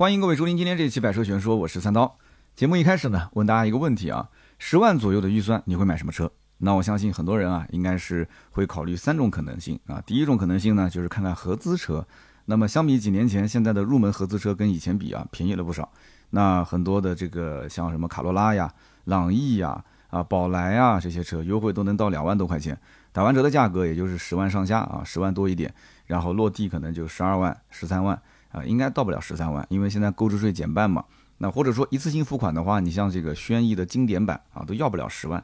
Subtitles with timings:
[0.00, 2.16] 欢迎各位收听今天这一期《百车全说》，我是三刀。
[2.56, 6.32] 节目一开始呢，问大家一个问题啊：十万左右的预算，你会买什么车？
[6.56, 10.02] 那我相信很多人啊，应该是会考虑三种可能性啊。
[10.06, 12.02] 第一种可能性呢，就是看看合资车。
[12.46, 15.86] 那么相比几年前，现在的入门合资车跟以前比啊，便宜了不少。
[16.30, 18.72] 那很多的这个像什么卡罗拉呀、
[19.04, 22.74] 朗逸呀、啊宝来啊这些车，优惠都能到两万多块钱，
[23.12, 25.70] 打完折的价格也就是十万上下啊，十万多一点，
[26.06, 28.18] 然后落地可能就十二万、十三万。
[28.52, 31.04] 啊，应该到不了十三万，因为现在购置税减半嘛。
[31.38, 35.42] 那或者说一次性付款的话，你像这个轩逸的经典版啊，都要不了十万。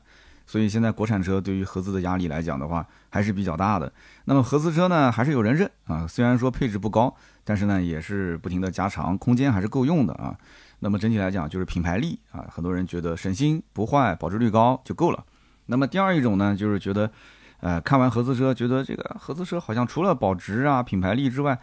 [0.49, 3.93] 所以现在国产车对于合资的压力来讲的话，还是比较大的。
[4.27, 7.13] 那么合资车呢，还是有人认啊，虽然说配置不高，
[7.43, 10.37] 但是呢也是不停的加长，空间还是够用的啊。
[10.81, 15.25] 那么整体来讲就是品牌力啊，很多人觉得省心不坏，保值率高就够了。
[15.67, 17.11] 那么第二一种呢，就是觉得，
[17.59, 21.59] 呃，看完合资车，觉得这个合资车好像除了保值啊、品牌力之外，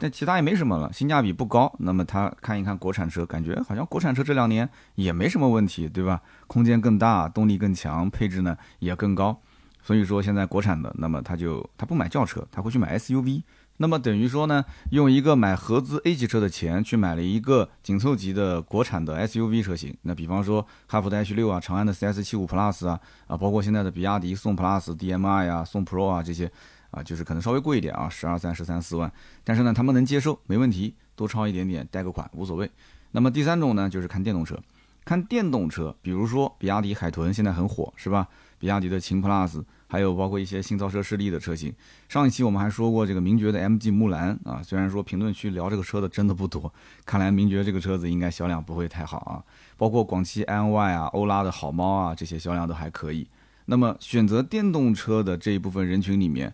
[0.00, 1.70] 但其他也没什么了，性价比不高。
[1.78, 6.22] 那么他看一看国产车，感觉好像国产车这两年也没什么问题，对吧？
[6.46, 9.38] 空间更大，动力更强，配置呢也更高。
[9.82, 13.42] 所以说现在国产的，那么他就他不买轿车，他会去买 SUV。
[13.76, 19.96] 那么等于说呢，用一个买合资 A 级车的钱去买了一个紧凑级的国产的 SUV 车型。
[20.02, 26.50] 那比方说哈弗的 H 六啊，长安的 CS 七五 Plus 啊，啊，包括现在的比亚迪宋 Plus、DM-i 啊、宋 Pro 啊这些。
[26.90, 29.10] 啊，就是可能稍微贵一点啊，十二三、十三四万，
[29.44, 32.70] 但是呢，他们能接受，没问题，多超一点点，贷个款无所谓。
[33.12, 34.58] 那么第三种呢，就是看电动车，
[35.04, 38.28] 看电动车，比如说比亚迪海豚现在很火，是吧？
[38.58, 41.72] 比亚迪的秦 Plus，还有包括一些新造车势力的车型。
[42.10, 46.70] 上一期我们还说过这个名爵的 MG 木兰啊，虽然说评论区聊这个车的真的不多，
[47.06, 49.42] 看来名爵这个车子应该销量不会太好啊。
[49.78, 53.26] 包括广汽安 Y 啊、欧拉的好猫啊，这些销量都还可以。
[53.64, 56.52] 那么选择电动车的这一部分人群里面，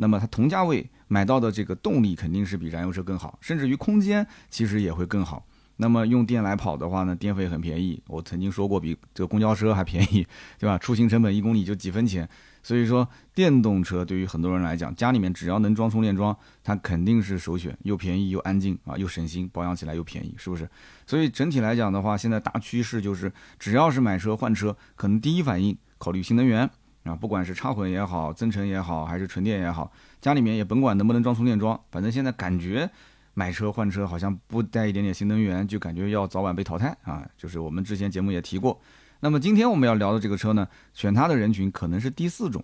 [0.00, 5.44] 那么它同价位买到的这个动力肯定是比燃油车更好，甚至于空间其实也会更好。
[5.80, 10.26] 那么用电来跑的话呢，电费很便宜，我曾经说过比这个公交车还便宜，
[10.58, 10.76] 对吧？
[10.78, 12.28] 出行成本一公里就几分钱。
[12.62, 20.68] 所以说电动车对于很多人来讲，家里面只要能装充电桩，它肯定是首选，又便宜又安静啊，又省心，保养起来又便宜，是不是？
[21.06, 26.68] 所以整体来讲的话，现在大趋势就是只要是买车换车，可能第一反应考虑新能源。
[27.08, 32.88] 啊，不管是插混也好，增程也好，还是纯电也好，家里面也甭管能不能装充电桩，反正现在感觉
[33.34, 37.26] 买车换车好像不带一点点新能源，就感觉要早晚被淘汰啊。
[37.36, 38.78] 就是我们之前节目也提过。
[39.20, 42.62] 那么今天我们要聊的这个车呢，选它的人群可能是第四种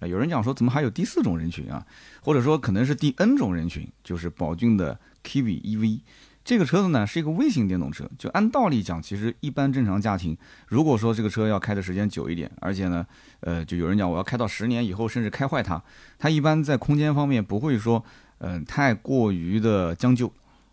[0.00, 0.06] 啊。
[0.06, 1.86] 有人讲说，怎么还有第四种人群啊？
[2.20, 6.00] 或者说可能是第 N 种人群，就是宝骏的 Kiwi EV。
[6.44, 10.36] 这个车子呢是一个微型电动车，就按道理讲，其实一般正常家庭，
[10.68, 13.06] 如果说这个车要开的时间久一点，而且呢，
[13.40, 15.82] 呃，就有人讲我要开到十年以后，甚至开坏它，
[16.18, 18.04] 它一般在空间方面不会说，
[18.38, 20.30] 嗯，太过于的将就，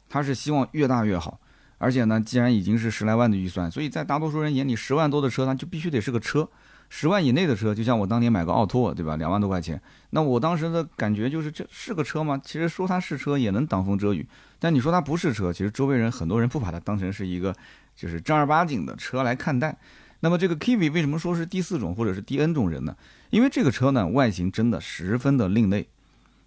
[0.09, 1.39] 它是希望越大越好。
[1.77, 6.47] 而且呢，既然已经是十来万的预算，所以在大多数人眼里，十万多的车它就必须得是个车。
[6.93, 9.15] 十万以内的车，就像我当年买个奥拓，对吧？
[9.15, 12.39] 两万多块钱，那我当时的感觉就是这是个车吗？
[12.43, 14.27] 其实说它是车也能挡风遮雨，
[14.59, 17.55] 但你说它不是车，其实周围人很多人不把它当成是一个
[17.95, 19.77] 就是正儿八经的车来看待。
[20.19, 22.93] 那么这个 Kiwi 为什么说是第四种或者是第 N 种人呢？
[23.29, 25.87] 因为这个车呢外形真的十分的另类，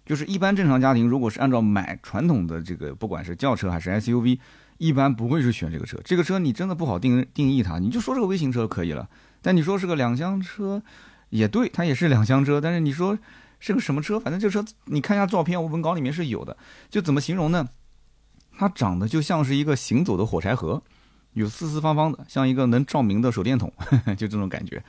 [0.05, 4.37] 就是一般正常家庭如果是按照买传统的这个不管是轿车还是 SUV，
[4.77, 5.99] 一般不会是选这个车。
[6.05, 9.09] 这个车你真的不好定定义它，你就说这个微型车就可以了。
[9.45, 10.81] 但你说是个两厢车，
[11.29, 12.59] 也对，它也是两厢车。
[12.59, 13.15] 但是你说
[13.59, 14.19] 是个什么车？
[14.19, 16.57] 反正这车你看一下照片，我文稿里面是有的。
[16.89, 17.69] 就怎么形容呢？
[18.57, 20.81] 它长得就像是一个行走的火柴盒，
[21.33, 23.71] 有四四方方的，像一个能照明的手电筒，
[24.17, 24.83] 就这种感觉。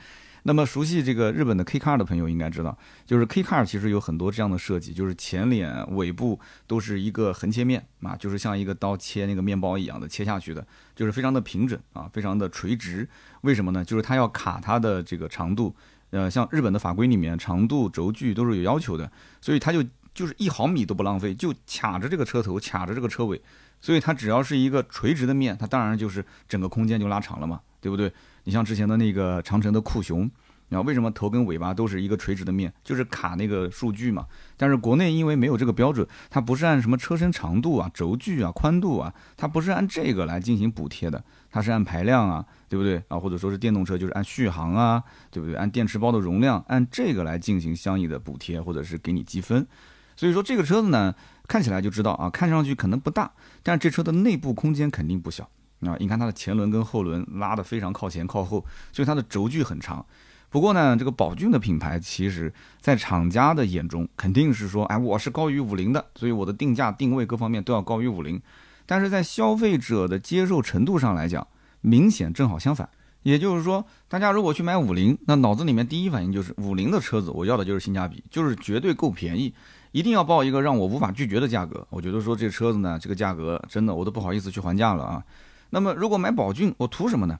[0.47, 10.65] 那么熟悉这个日本的 K car 的朋友应该知道，就是 K car 其实有很多这样的设计，就是前脸、尾部都是一个横切面啊，就是像一个刀切那个面包一样的切下去的，
[10.95, 13.05] 就是非常的平整啊，非常的垂直。
[13.41, 13.83] 为什么呢？
[13.83, 15.75] 就是它要卡它的这个长度，
[16.11, 23.41] 呃，像日本的法规里面，长度轴距都是有要求的，所以它就就是一毫米都不浪费，就卡着这个车头，卡着这个车尾，
[23.81, 28.13] 所以它只要是一个垂直的面，它当然就是整个空间就拉长了嘛，对不对？
[28.47, 30.23] 你像之前的那个长城的酷熊，
[30.69, 34.25] 啊为什么头跟尾巴都是一个垂直的面，就是卡那个数据嘛。
[34.55, 41.21] 但是国内因为没有这个标准，它不是按什么车身长度啊、轴距啊、宽度啊，它不是按这个来进行补贴的，
[41.51, 43.19] 它是按排量啊，对不对啊？
[43.19, 45.53] 或者说是电动车就是按续航啊，对不对？
[45.57, 49.67] 按电池包的容量，按这个来进行相应的补贴或者是给你积分。
[50.15, 51.13] 所以说这个车子呢，
[51.49, 53.29] 看起来就知道啊，看上去可能不大，
[53.61, 55.49] 但是这车的内部空间肯定不小。
[55.81, 60.05] 啊，你看它的前轮跟后轮拉得非常靠前靠后，所以它的轴距很长。
[60.49, 68.41] 不过呢，这个宝骏的品牌，其实在厂家的眼中肯定是说，哎，我是高于五菱的，所以我的定价定位各方面都要高于五菱。
[68.85, 71.45] 但是在消费者的接受程度上来讲，
[71.81, 72.89] 明显正好相反。
[73.23, 79.53] 也就是说，大家如果去买五菱，那脑子里面第一反应就是五菱的车子，我要的就是性价比，就是绝对够便宜，
[79.91, 81.85] 一定要报一个让我无法拒绝的价格。
[81.89, 85.21] 我觉得说这车子呢，这个价格真的我都不好意思去还价了啊。
[85.69, 87.39] 那么如果买宝骏，我图什么呢？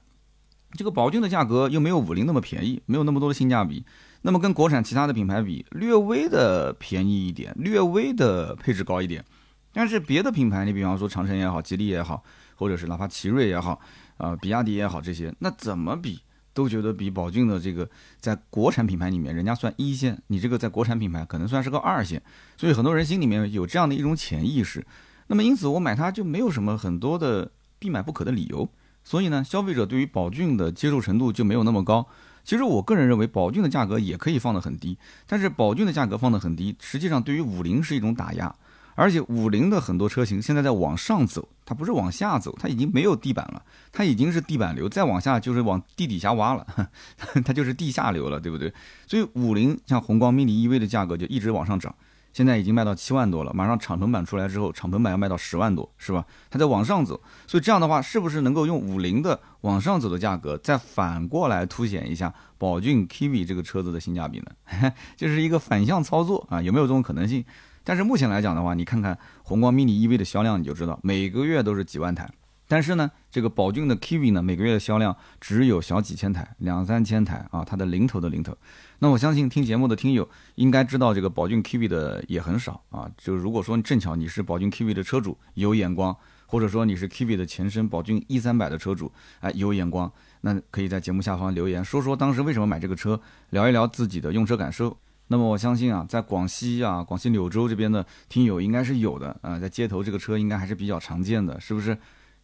[0.72, 3.84] 这个宝骏的价格又没有五菱那么便宜，没有那么多的性价比。
[4.22, 9.24] 那么跟国产其他的品牌比，略微的便宜一点，略微的配置高一点。
[9.72, 12.22] 但是别的品牌，你比方说长城也好，吉利也好，
[12.56, 13.80] 或者是哪怕奇瑞也好。
[14.16, 16.20] 啊，比亚迪也好，这些那怎么比
[16.52, 17.88] 都觉得比宝骏的这个
[18.18, 22.20] 在国产品牌里面，人家算一线，你这个在国产品牌可能算是个二线，
[22.56, 24.84] 所以很多人心里面有这样的一种潜意识。
[25.28, 27.48] 那么因此我买它就没有什么很多的
[27.78, 28.68] 必买不可的理由，
[29.04, 32.06] 所以呢，消费者对于宝骏的接受程度就没有那么高。
[32.44, 34.96] 其实我个人认为，宝骏的价格也可以放得很低，
[35.26, 38.54] 但是宝骏的价格放得很低，实际上对于五菱是一种打压。
[38.94, 46.66] 而且五菱的很多车型现在在往上走，它不是往下走，它已经没有地板了，它已经是地板流，再往下就是往地底下挖了，
[47.44, 48.74] 它就是地下流了，对不对？
[49.06, 51.94] 所以五菱像宏光 mini EV 的价格就一直往上涨，
[52.38, 56.24] 现在已经卖到七万多了，马上敞篷版出来之后，敞篷版要卖到十万多，是吧？
[56.48, 64.92] 它在往上走，所以这样的话，是不是能够用五菱的往上走的价格，再反过来凸显一下宝骏 Kiwi 这个车子的性价比呢？
[65.18, 67.44] 就是一个反向操作啊，有没有这种可能性？
[67.82, 72.30] 但是目前来讲的话，你看看宏光 mini EV 的销量，你就知道每个月都是几万台。
[72.70, 78.54] 但是呢，这个宝骏的 Kiwi 呢，每个月的销量只有小几千台，两三千台啊，它的零头的零头。
[78.98, 83.10] 那我相信听节目的听友应该知道，这个宝骏 Kiwi 的也很少啊。
[83.16, 89.10] 就如果说正巧你是宝骏 Kiwi 的车主，有眼光，或者说你是 Kiwi 的前身宝骏 E 三百的车主，
[89.40, 90.12] 哎，有眼光，
[90.42, 93.18] 那可以在节目下方留言说说当时为什么买这个车，
[93.48, 94.94] 聊一聊自己的用车感受。
[95.28, 101.96] 那么我相信啊，在广西啊，广西柳州这边的听友应该是有的啊，在街头这个车应该还是比较常见的，是不是？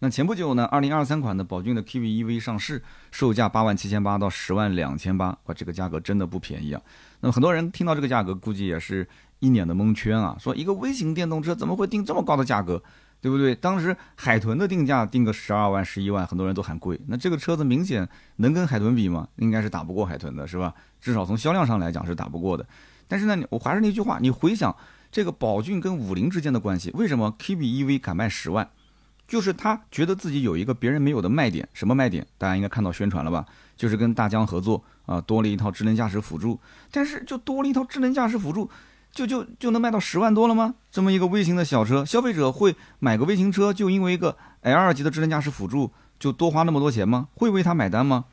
[0.05, 6.83] 那前不久呢，二零二三款的宝骏的 K B E V 上市，售价八万七千八到十万两千八，哇，这个价格真的不便宜啊。
[7.21, 9.09] 那么很多人听到这个价格，估计也是
[9.39, 12.83] 一脸的蒙圈啊，说一个微型电动车怎么会定这么高的价格？
[13.23, 13.55] 对不对？
[13.55, 17.01] 当时海豚的定价定个十二万、十一万，很多人都喊贵。
[17.07, 18.07] 那这个车子明显
[18.37, 19.27] 能跟海豚比吗？
[19.37, 20.75] 应该是打不过海豚的，是吧？
[21.01, 22.67] 至少从销量上来讲是打不过的。
[23.09, 24.77] 但是呢，我还是那句话，你回想
[25.11, 28.69] 这个宝骏跟五菱之间的关系，为什么 K B E V 敢卖十万？
[29.27, 32.27] 就是他觉得自己有一个别人没有的卖点，什么卖点？
[32.39, 33.45] 大家应该看到宣传了吧？
[33.77, 36.59] 就是跟大疆合作啊，多了一套智能驾驶辅助。
[36.91, 38.71] 但是就多了一套智能驾驶辅助。
[39.15, 40.75] 就就就能卖到十万多了吗？
[40.91, 47.29] 这么一个微型的小车，消费者会买个微型车，就因为一个 L 二级的智能驾驶辅助就多花那么多钱吗？
[47.37, 48.25] 会为他买单吗？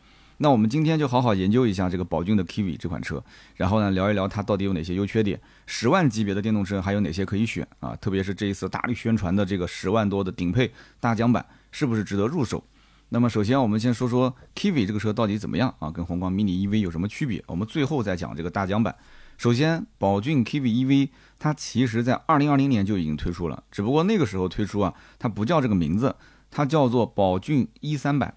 [0.43, 3.23] 那我们今天就好好研究一下这个宝骏的 Kiwi 这款车，
[3.57, 7.95] 然后呢聊一聊它到底有哪些优缺点，十万级别的电动车还有哪些可以选啊？
[7.97, 12.63] 特别是这一次大力宣传的这个十万多的顶配大疆版，是不是值得入手？
[13.09, 15.91] 那么首先我们先说说 Kiwi 这个车到底怎么样啊？
[15.91, 17.43] 跟宏光 mini EV 有什么区别？
[17.45, 18.95] 我们最后再讲这个大疆版。
[19.37, 26.15] 首先，宝骏 Kiwi EV 它其实在二零二零年就已经推出了，只不过那个时候推出啊，它不叫这个名字，
[26.49, 28.33] 它叫做宝骏一三百。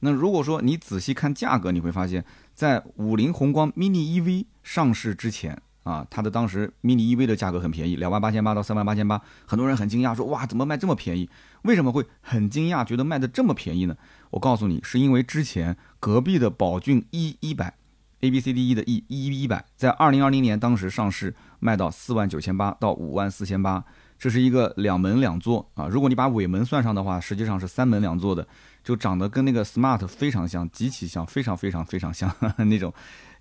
[0.00, 2.24] 那如果说你仔细看价格，你会发现
[2.54, 11.28] 在五菱宏光 mini EV 上市之前啊，它的当时 mini EV 的价格很便宜，两万八千八到三万八千八，很多人很惊讶说哇，怎么卖这么便宜？
[11.62, 13.96] 为什么会很惊讶，觉得卖的这么便宜呢？
[14.30, 17.74] 我告诉你，是因为之前隔壁的宝骏一一百。
[18.20, 23.84] A B C D E 的 E 一一百在二零二零年当时上市，卖到四万九千八到五万四千八，
[24.18, 25.86] 这是一个两门两座啊。
[25.86, 28.44] 如果你把尾门算上的话，实际上是三门两座的，
[28.88, 32.90] 就长得跟那个 Smart 非常像，极其像，非常非常非常像 那种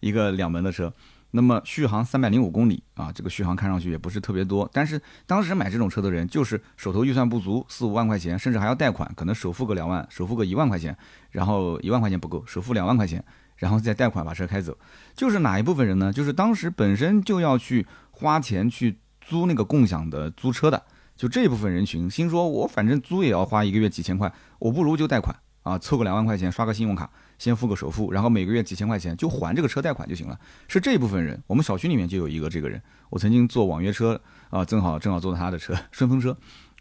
[0.02, 0.92] 一个两门的车。
[1.32, 10.98] 那么续航三百零五公里啊，这个续航看上去也不是特别多，但是当时买这种车的人就是手头预算不足，四五万块钱，甚至还要贷款，可能首付个两万，首付个一万块钱，
[11.32, 13.24] 然后一万块钱不够，首付两万块钱。
[13.56, 14.78] 然后再贷款把车开走，
[15.16, 16.12] 就是哪一部分人呢？
[16.12, 20.84] 就是当时本身就要去花钱去租那个共享的租车的，
[21.18, 27.10] 就这一部分人群，心说我反正租也要花一个月几千块，我不如就贷款啊，凑个两万块钱刷个信用卡，
[27.40, 30.40] 先付个首付，然后每个月几千块钱就还这个车贷款就行了。
[30.68, 34.22] 是这一部分人，我们小区里面就有一个这个人，我曾经坐网约车
[34.52, 36.30] 啊，正好正好坐他的车 顺风车，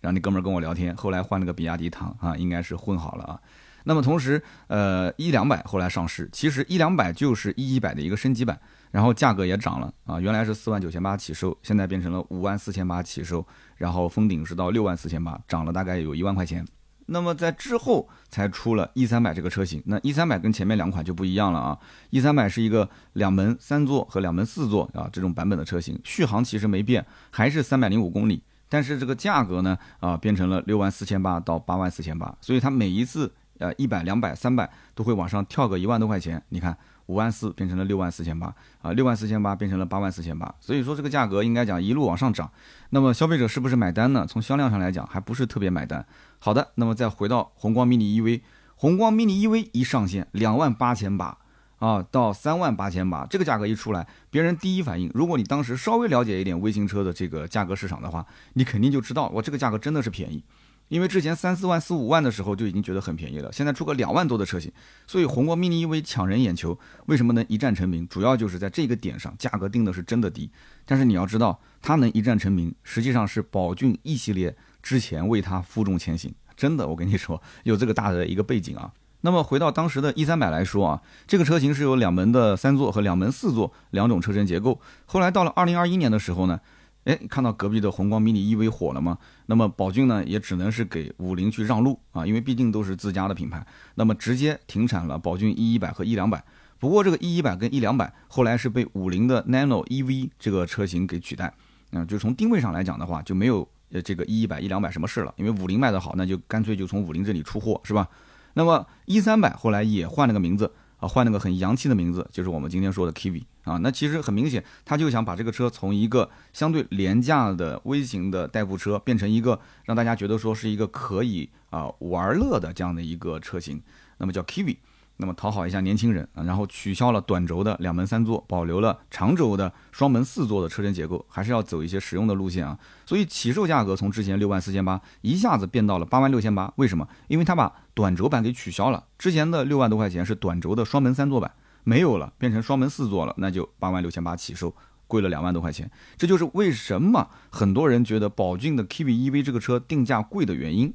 [0.02, 3.40] 然后那哥们儿跟我聊天，后来换了个比亚迪唐啊，应该是混好了啊。
[3.88, 8.58] 那么同时，呃，一两百后来上市，其实一两百就是一一百的一个升级版，
[8.90, 16.66] 然后价格也涨了啊，原来是四万九千八起售，现在变成了五万四千八起售，然后封顶是到六万四千八，涨了大概有一万块钱。
[17.06, 21.78] 那么在之后才出了 E 三百这个车型，那 E 三百跟前面两款就不一样了啊
[22.10, 28.42] ，E 三百是一个两门三座和两门四座啊这种版本的车型，续航其实没变，还是三百零五公里。
[28.68, 36.42] 但是这个价格呢，啊，变成了六万四千八到八万四千八，所以它每一次，呃，一百、两百、三百都会往上跳个一万多块钱。
[36.50, 42.50] 你看，五万四变成了六万四千八，啊，六万四千八变成了八万四千八，所以说这个价格应该讲一路往上涨。
[42.90, 44.26] 那么消费者是不是买单呢？
[44.28, 46.04] 从销量上来讲，还不是特别买单。
[46.38, 48.42] 好的，那么再回到宏光 mini EV，
[48.74, 51.38] 宏光 mini EV 一上线两万八千八。
[51.78, 60.42] 啊，到三万八千八，这个价格一出来，别人第一反应，如果你当时稍微了解一点微型车的这个价格市场的话，你肯定就知道，我这个价格真的是便宜，
[60.88, 64.70] 因为之前三四万、四五万的时候就已经觉得很便宜了，现在出个两万多的车型，
[65.06, 68.06] 所以宏光 mini EV 抢人眼球，为什么能一战成名？
[68.08, 70.50] 主要就是在这个点上，价格定的是真的低，
[70.84, 78.92] 但是你要知道，它能一战成名，实际上是宝骏 E 系列之前为它负重前行，真的，我跟你说，有这个大的一个背景啊。
[79.22, 84.80] 那么回到当时的 E 三百来说啊，这个车型是有两门的三座和两门四座两种车身结构。
[85.04, 86.60] 后来到了二零二一年的时候呢，
[87.06, 89.16] 哎，看到隔壁的宏光 mini EV 火了吗？
[89.46, 93.64] 那么宝骏呢也只能是给五菱去让路啊，因为毕竟都是自家的品牌。
[93.94, 96.44] 那么直接停产了宝骏 E 一百和 E 两百。
[96.78, 101.54] 不过这个 E 一百跟 E 两百后来是被五菱的 Nano EV 这个车型给取代。
[101.92, 108.08] 嗯，就从定位上来讲的话，就没有呃这个 E 一百 E 两百什么事了，因为五菱卖的好，那就干脆就从五菱这里出货，是吧？
[108.54, 113.76] 那么一三百后来也换了个名字啊，换了个很洋气的名字，就是我们今天说的 Kiwi 啊。
[113.78, 123.82] 那其实很明显，他就想把这个车从一个相对廉价的微型的代步车，变成一个让大家觉得说是一个可以啊玩乐的这样的一个车型，
[124.18, 124.76] 那么叫 Kiwi。
[125.18, 132.78] 那么讨好一下年轻人啊，然后取消了短轴的两门三座，保留了长轴的双门四座的车身结构，还是要走一些实用的路线啊。
[133.06, 137.08] 所以起售价格从之前六万四千八一下子变到了八万六千八，为什么？
[137.28, 141.50] 因为它把短轴版给取消了，之前的六万多块钱是短轴的双门三座版
[141.84, 144.74] 没有了，变成双门四座了，那就八万六千八起售，
[145.06, 145.90] 贵了两万多块钱。
[146.18, 150.92] 这就是为什么很多人觉得宝骏的 K V E V 这个车定价贵的原因。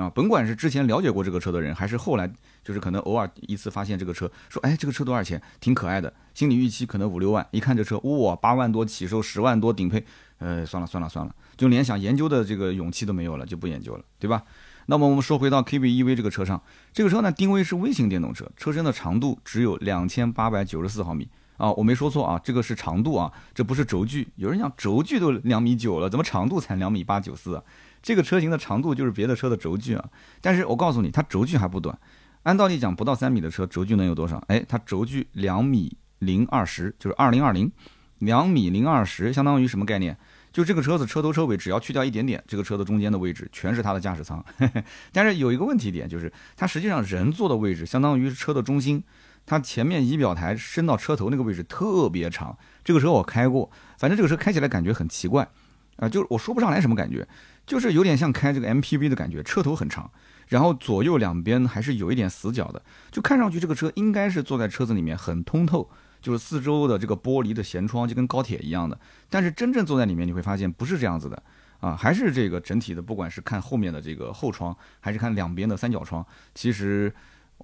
[0.00, 2.30] 啊，甭管是之前了解过这个车的人，还是后来
[2.64, 10.04] 就是可能偶尔一次发现这个车，说哎这个车多少钱，挺可爱的，心理预期可能五六万，一看这车哇八万多起售，十万多顶配，
[10.38, 14.42] 呃算了算了算了，就连想研究的这个勇气都没有了，就不研究了，对吧？
[14.86, 16.60] 那么我们说回到 Kiwi EV 这个车上，
[16.92, 21.28] 这个车呢定位是微型电动车，车身的长度只有两千八百九十四毫米
[21.58, 27.62] 啊，我没说错啊，这个是长度啊，这不是轴距，有人讲轴距都两米九了，怎么长度才两米八九四啊？
[28.02, 30.08] 这个车型的长度就是别的车的轴距啊，
[30.40, 31.98] 但是我告诉你，它轴距还不短。
[32.44, 34.42] 按道理讲，不到三米的车轴距能有多少？
[34.48, 37.70] 哎，它轴距两米零二十，就是二零二零，
[38.18, 40.16] 两米零二十相当于什么概念？
[40.52, 44.44] 就这个车子车头车尾只要去掉一点点，这个车的中间的位置全是它的驾驶舱。
[45.12, 49.04] 但是有一个问题点就是，它实际上人坐的位置相当于车的中心，
[49.46, 52.56] 它前面仪表台伸到车头那个位置特别长。
[52.82, 55.46] 这个车我开过，反正这个车开起来感觉很奇怪
[56.00, 57.26] 啊，就是我说不上来什么感觉。
[57.66, 60.10] 就是有点像开这个 MPV 的感觉，车头很长，
[60.48, 65.88] 然后左右两边还是有一点死角的，就看上去这个车应该是坐在车子里面很通透，
[66.20, 68.98] 就是四周的这个玻璃的舷窗就跟高铁一样的。
[69.28, 71.40] 但是真正坐在里面，你会发现不是这样子的
[71.78, 76.26] 啊，还是这个整体的，不管是看后面的这个后窗，还是看两边的三角窗，
[76.56, 77.12] 其实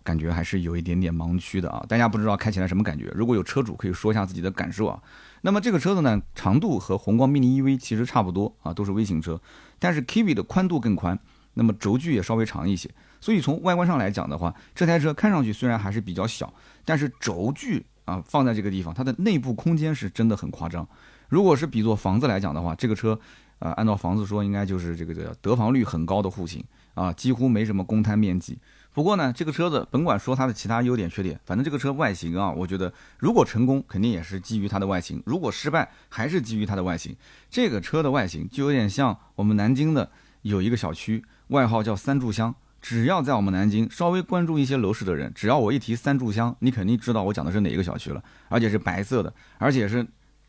[0.05, 1.85] 感觉还是有一点点盲区的啊。
[1.89, 3.11] 大家不知道开起来什么感觉？
[3.13, 5.03] 如果有车主可以说一下自己的感受啊。
[5.47, 9.41] 那么这个车子呢，长度和宏光 mini EV 其实差不多啊，都是微型车，
[9.79, 11.17] 但是 Kiwi 的宽度更宽，
[11.55, 12.91] 那么轴距也稍微长一些。
[13.21, 16.53] 所以从外观上来讲的话，这台车看上去虽然还是比较小，
[16.85, 20.85] 但是轴距啊放在这个地方，它的内部空间是真的很夸张。
[21.29, 23.17] 如果是比作房子来讲的话，这个车
[23.61, 26.61] 啊，按照房子说，应该就是这个叫得房率很高的户型
[26.95, 28.59] 啊，几乎没什么公摊面积。
[28.97, 37.15] 不过呢，这个车子甭管说它的其他优点缺点，反正这个车外形啊，我觉得如果成功，肯定也是基于它的外形；如果失败，还是基于它的外形。
[37.51, 40.11] 这个车的外形就有点像我们南京的
[40.41, 42.55] 有一个小区，外号叫三炷香。
[42.81, 48.25] 只要在我们南京稍微关注一些楼市的人，只要我一提三炷香，你肯定知道我讲的是哪一个小区了。
[48.49, 50.07] 而且是白色的，而且是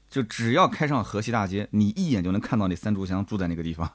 [0.10, 3.90] 就只要开上河西大街，你一眼就能看到那三炷香住在那个地方。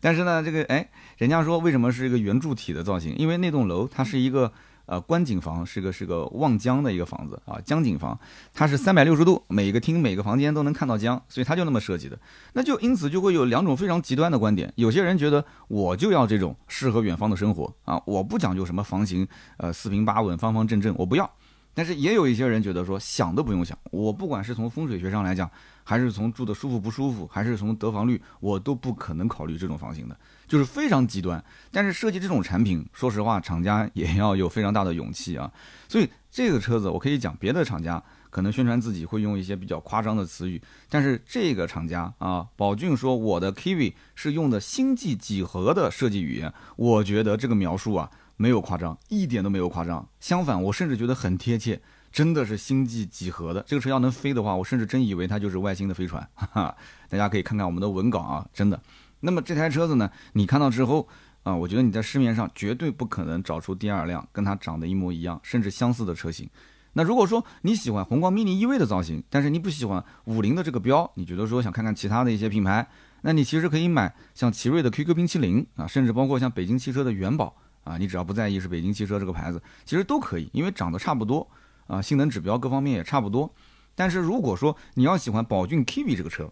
[0.00, 3.16] 但是呢，这个哎，人家说为什么是一个圆柱体的造型？
[3.16, 4.52] 因为那栋楼它是一个
[4.84, 8.18] 呃观景房，是个是个望江的一个房子啊，江景房，
[8.52, 12.18] 它是三百六十度，每个厅每个房间都能看到江，所以它就那么设计的。
[12.52, 21.30] 那就因此就会有两种非常极端的观点，有些人觉得我就要这种适合远方的生活啊，我不讲究什么房型，呃四平八稳、方方正正，我不要。
[21.74, 25.50] 但是也有一些人觉得说想都不用想，我不管是从风水学上来讲。
[25.86, 31.44] 还是从住的舒服不舒服，还是从得房率，我都不可能考虑这种房型的，就是非常极端。
[31.70, 35.52] 但是设计这种产品，说实话，厂家也要有非常大的勇气啊。
[35.86, 51.80] 所以这个车子，我可以讲，别的厂家可能宣传自己会用一些比较夸张的词语，但是这个厂家啊，宝骏说我的 Kiwi 是用的星际几何的设计语言，我觉得这个描述啊没有夸张，一点都没有夸张，相反，我甚至觉得很贴切。
[52.12, 56.24] 真的是星际几何的这个车要能飞的话，我甚至真以为它就是外星的飞船。
[56.34, 56.76] 哈 哈，
[57.08, 58.80] 大家可以看看我们的文稿啊，真的。
[59.18, 61.08] 那么这台车子呢，你看到之后
[61.42, 66.48] 啊，我觉得你在市面上绝对不可能找出第二辆跟它长得一模一样，甚至相似的车型。
[66.92, 72.88] 那如果说你喜欢宏光 mini EV 的造型，但是你不喜欢五菱的这个标，你觉得说想看看其他的一些品牌，
[73.22, 81.48] 那你其实可以买像奇瑞的 QQ 冰淇淋啊，甚至包括像北京汽车的元宝啊，你只要不在意是北京汽车这个牌子，其实都可以，因为长得差不多。
[81.86, 83.54] 啊，性能指标各方面也差不多，
[83.94, 86.50] 但是如果说你要喜欢宝骏 Kiwi 这个车，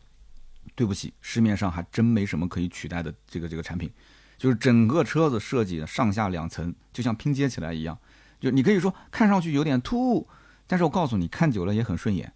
[0.75, 3.91] 对不起，市面上还真没什么可以取代的这个这个产品，
[4.37, 7.99] 就是整个车子设计的上下两层，就像拼接起来一样，
[8.41, 10.29] 就你可以说看上去有点突兀，
[10.67, 12.31] 但是我告诉你，看久了也很顺眼。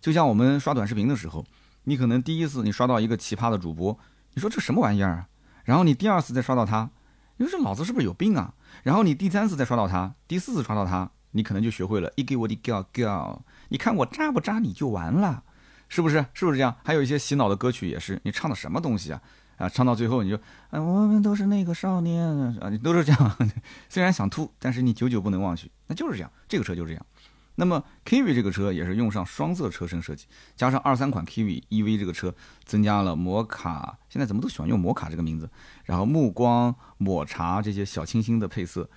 [0.00, 1.44] 就像我们刷短视频的时候，
[1.82, 3.98] 你可能第一次你刷到一个奇葩的主播，
[4.34, 5.28] 你说这什么玩意儿啊？
[5.64, 6.88] 然后你第二次再刷到他，
[7.36, 8.54] 你说这脑子是不是有病啊？
[8.82, 11.10] 然后你第三次再刷到他，第四次刷到他。
[11.32, 15.42] 你可能就学会了，一给我的 girl girl，你看我扎不扎你就完了，
[15.86, 16.24] 是不是？
[16.32, 16.74] 是不是这样？
[16.82, 19.20] 还有一些洗脑的歌曲也是，你唱的什么东西啊？
[19.58, 20.36] 啊，唱到最后你就，
[20.70, 22.26] 啊，我们都是那个少年
[22.58, 23.36] 啊，你都是这样。
[23.90, 26.30] 虽然想吐，但是你久久不能忘去，那就是这样。
[26.48, 27.06] 这个车就是这样。
[27.56, 32.34] 那么 Kiwi 这个车也是用上双色车身设计，加上二三款 Kiwi EV 这个车
[32.64, 35.50] 增加了摩卡，现在怎么都喜欢用摩卡这个名字，
[35.84, 38.88] 然后目光、抹茶这些小清新的配色。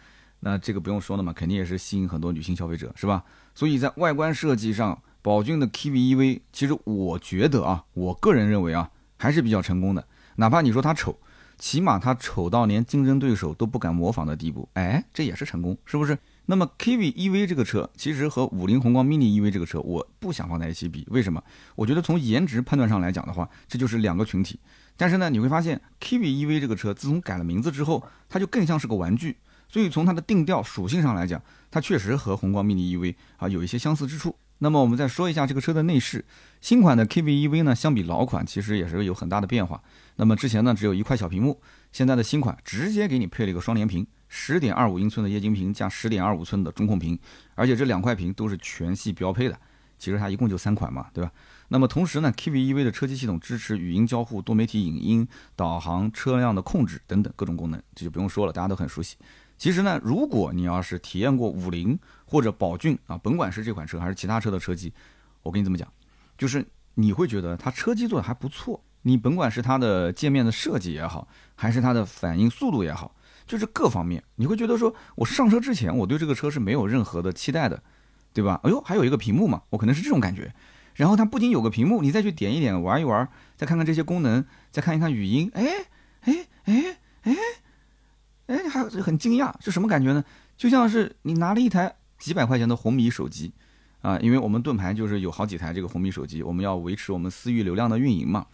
[0.42, 3.24] 那这个不用说了嘛，肯定也是吸引很多女性消费者，是吧？
[3.54, 10.08] 所以在外观设计上，宝骏的 Kiwi EV，其实我觉得啊，我个人认为啊，还是比较成功的。
[10.36, 11.18] 哪怕你说它丑，
[11.58, 16.18] 起码它丑到连竞争对手都不敢模仿的地步，哎，这也是成功，是不是？
[16.50, 21.06] 那么 Kiwi EV 这个车，其实和五菱宏光 mini EV 这个车，我不想放在一起比。
[21.12, 21.40] 为什么？
[21.76, 24.60] 我觉得从颜值判断上来讲的话，这就是两个群体。
[24.98, 29.38] 但是呢，你会发现 Kiwi EV 这个车自从改了名字之后，它就更像是个玩具。
[29.68, 31.40] 所以从它的定调属性上来讲，
[31.70, 34.36] 它确实和宏光 mini EV 啊有一些相似之处。
[34.58, 36.26] 那么我们再说一下这个车的内饰，
[36.62, 39.80] 新款的 Kiwi EV 呢，相比老款其实也是有很大的变化。
[40.16, 47.20] 那么之前呢只有一块小屏幕，现在的新款直接给你配了一个双联屏，十点二五英寸的液晶屏加十点二五寸的中控屏，
[47.56, 49.60] 而且这两块屏都是全系标配的。
[49.98, 51.30] 其实它一共就三款嘛，对吧？
[51.68, 59.18] 那么同时呢，KVEV 的车机系统支持语音交互、多媒体影音、导航、车辆的控制等等各种功能，这就不用说了，大家都很熟悉。
[59.58, 64.94] 其实呢，如果你要是体验过五菱或者宝骏啊，甭管是这款车还是其他车的车机，
[65.44, 65.86] 我跟你这么讲，
[66.38, 68.82] 就是你会觉得它车机做的还不错。
[69.02, 73.14] 你甭管是它的界面的设计也好，还是它的反应速度也好，
[73.50, 77.82] 就是各方面，你会觉得说我上车之前我对这个车是没有任何的期待的，
[78.32, 78.62] 对吧？
[78.64, 80.54] 哎呦，还有一个屏幕嘛，我可能是这种感觉。
[80.94, 85.66] 然后它不仅有个屏幕，你再去点一点玩一玩，再看看这些功能，再看一看语音，哎
[86.22, 87.36] 哎哎哎。
[88.48, 90.24] 哎，还很惊讶，是什么感觉呢？
[90.58, 93.54] 就像是你拿了一台几百块钱的红米手机，
[94.02, 98.48] 啊，因为我们盾牌就是有好几台这个红米手机，我们要维持我们私域流量的运营嘛。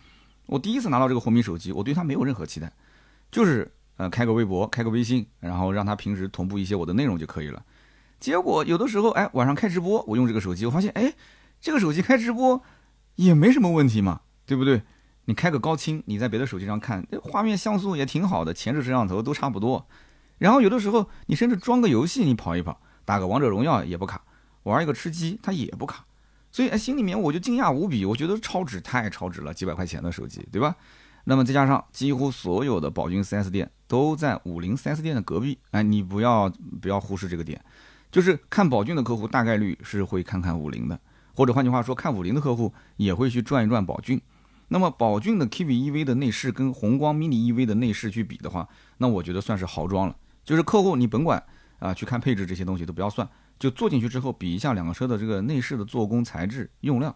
[0.47, 2.71] 我第一次拿到这个红米手机，我对它没有任何期待，
[3.31, 7.63] 就是呃开个微博，开个微信，然后让他平时同步一些我的内容就可以了。
[8.19, 11.13] 结果有的时候，哎，晚上开直播，我用这个手机，我发现，哎，
[11.59, 12.61] 这个手机开直播
[13.15, 14.81] 也没什么问题嘛，对不对？
[15.25, 19.87] 你开个高清，你在别的手机上看，画面像素也挺好的，前置摄像头都差不多。
[20.37, 24.23] 然后有的时候你甚至装个游戏，你跑一跑，打个王者荣耀也不卡，
[24.63, 26.05] 玩一个吃鸡它也不卡。
[26.51, 30.75] 所以哎，心里面我就惊讶无比，我觉得超值，太超值了，几百块钱的手机，对吧？
[31.25, 37.63] 那么再加上几乎所有的宝骏 4S 店都在五菱 4S 店的隔壁，哎，你不要不要忽视这个点，
[38.11, 40.99] 就是看宝骏的客户大概率是会看看五菱的，
[41.35, 44.21] 或者换句话说，看五菱的客户也会去转一转宝骏。
[44.69, 48.67] 那么宝骏的 K V E V 的内饰跟宏光 mini EV 的内饰去比的话，
[48.97, 50.15] 那我觉得算是豪装了。
[50.43, 51.43] 就是客户你甭管
[51.77, 53.27] 啊，去看配置这些东西都不要算，
[53.59, 57.15] 就坐进去之后比一下两个车的这个内饰的做工、材质、用料，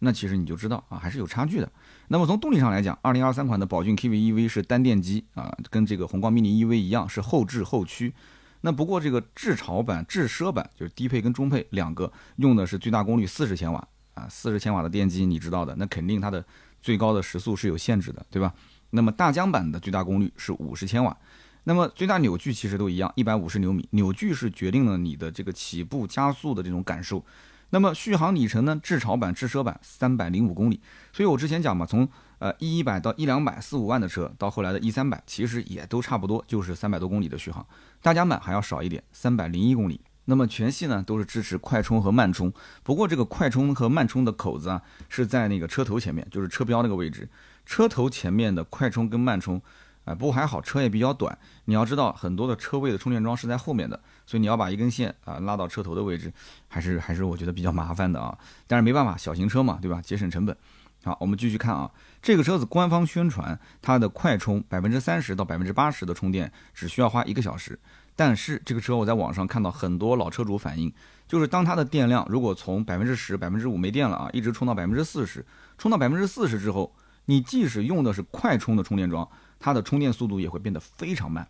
[0.00, 1.70] 那其实你就知道啊，还是有差距的。
[2.08, 8.12] 那么从动力上来讲，二零二三款的宝骏 K V EV 是单电机啊，跟这个宏光 mini EV 一样是后置后驱。
[8.60, 16.44] 那不过这个智潮版、智奢版就是低配跟中配两个用的是最大功率四十千瓦啊，四十千瓦的电机你知道的，那肯定它的。
[16.82, 18.54] 最高的时速是有限制的，对吧？
[18.90, 21.16] 那么大疆版的最大功率是五十千瓦，
[21.64, 23.88] 那么最大扭矩其实都一样，一百五十牛米。
[23.90, 27.24] 扭矩是决定了你的这个起步加速的这种感受。
[27.70, 28.78] 那么续航里程呢？
[28.82, 30.80] 智潮版、智奢版三百零五公里。
[31.12, 37.66] 所以我之前讲嘛，从呃一一百到一两百四五万的车，到后来的一三百，其实也都差不多，就是三百多公里的续航。
[38.00, 40.00] 大家版还要少一点，三百零一公里。
[40.28, 42.52] 那么全系呢都是支持快充和慢充，
[42.82, 47.28] 不过这个快充和慢充的口子啊是在那个车头前面，就是车标那个位置。
[47.64, 49.60] 车头前面的快充跟慢充，
[50.06, 51.36] 啊，不过还好车也比较短。
[51.66, 56.32] 你要知道很多的车位的充电桩是在后面的，所以你要把一根线啊拉到车头的位置，
[56.68, 58.38] 还是还是我觉得比较麻烦的啊。
[58.66, 60.00] 但是没办法，小型车嘛，对吧？
[60.00, 60.56] 节省成本。
[61.04, 61.90] 好，我们继续看啊，
[62.22, 67.78] 这个车子官方宣传它的快充百分之三十到百分之八十的充电只需要花一个小时。
[68.16, 70.92] 但是这个车我在网上看到很多老车主反映，
[71.28, 75.44] 就是当它的电量如果从百分之十、百分之五没电了啊，一直充到百分之四十，
[75.76, 76.92] 充到百分之四十之后，
[77.26, 81.46] 你即使用的是快充的充电桩，它的充电速度也会变得非常慢，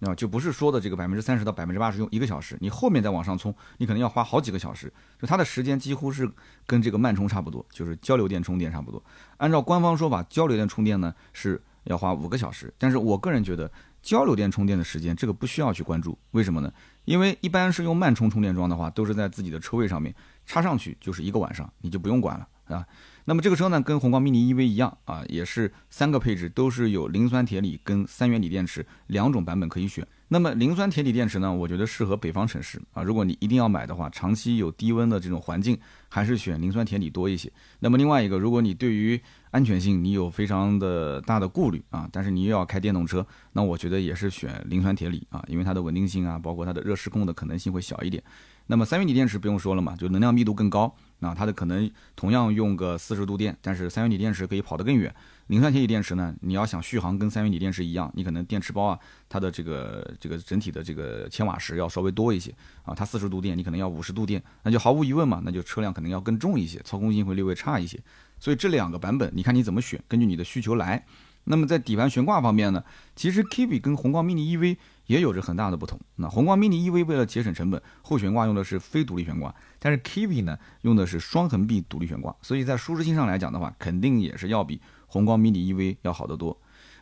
[0.00, 6.30] 啊，就不是说的这个百分之三十到百分之八十用一个小时，你后面再往上充，你可能要花好几个小时，就它的时间几乎是
[6.66, 9.02] 跟这个慢充差不多，就是交流电充电差不多。
[9.36, 13.70] 按照官方说法，交流电充电呢是要花五个小时，但是我个人觉得。
[14.02, 16.72] 交流电充电的时间，这个不需要去关注，为什么呢？
[17.04, 20.14] 因为一般是用慢充充电桩的话，都是在自己的车位上面
[20.46, 22.86] 插上去，就是一个晚上，你就不用管了，啊。
[23.24, 30.06] 那么这个车呢，跟宏光 mini EV 一样啊，也是三个配置都是有磷酸铁锂跟三元锂电池两种版本可以选。
[30.28, 35.78] 那么磷酸铁锂电池呢，我觉得适合北方城市啊，如果你一定要买的话，长期有低温的这种环境，
[36.08, 37.50] 还是选磷酸铁锂多一些。
[37.80, 39.20] 那么另外一个，如果你对于
[39.50, 48.22] 安全性你有非常的大的顾虑啊，但是你又要开电动车，那我觉得也是选磷酸铁锂啊，因为它的稳定性啊，包括它的热失控的可能性会小一点。
[48.66, 55.12] 那么三元锂电池不用说了嘛，就能量密度更高，那它的可能同样用个四十度电，但是三元锂电池可以跑得更远。
[55.48, 58.96] 磷酸铁锂电池呢，你要想续航跟三元锂电池一样，你可能电池包啊，
[59.28, 67.98] 它的这个这个整体的这个千瓦时要稍微多一些啊，它四十度电，你可能要五十度电，那就毫无疑问嘛，那就车辆可能要更重一些，操控性会略微差一些。
[68.40, 71.04] 所以这两个版本，你看你怎么选，根据你的需求来。
[71.44, 72.84] 那么在底盘悬挂方面呢，
[73.16, 74.76] 其实 Kiwi 跟宏光 mini EV
[75.06, 75.98] 也有着很大的不同。
[76.16, 86.56] 那宏光 mini EV 为了节省成本，后悬挂用的是非独立悬挂，但是 Kiwi 呢用的是双横臂独立悬挂，所以在舒适性上来讲的话，肯定也是要比宏光 mini EV 要好得多。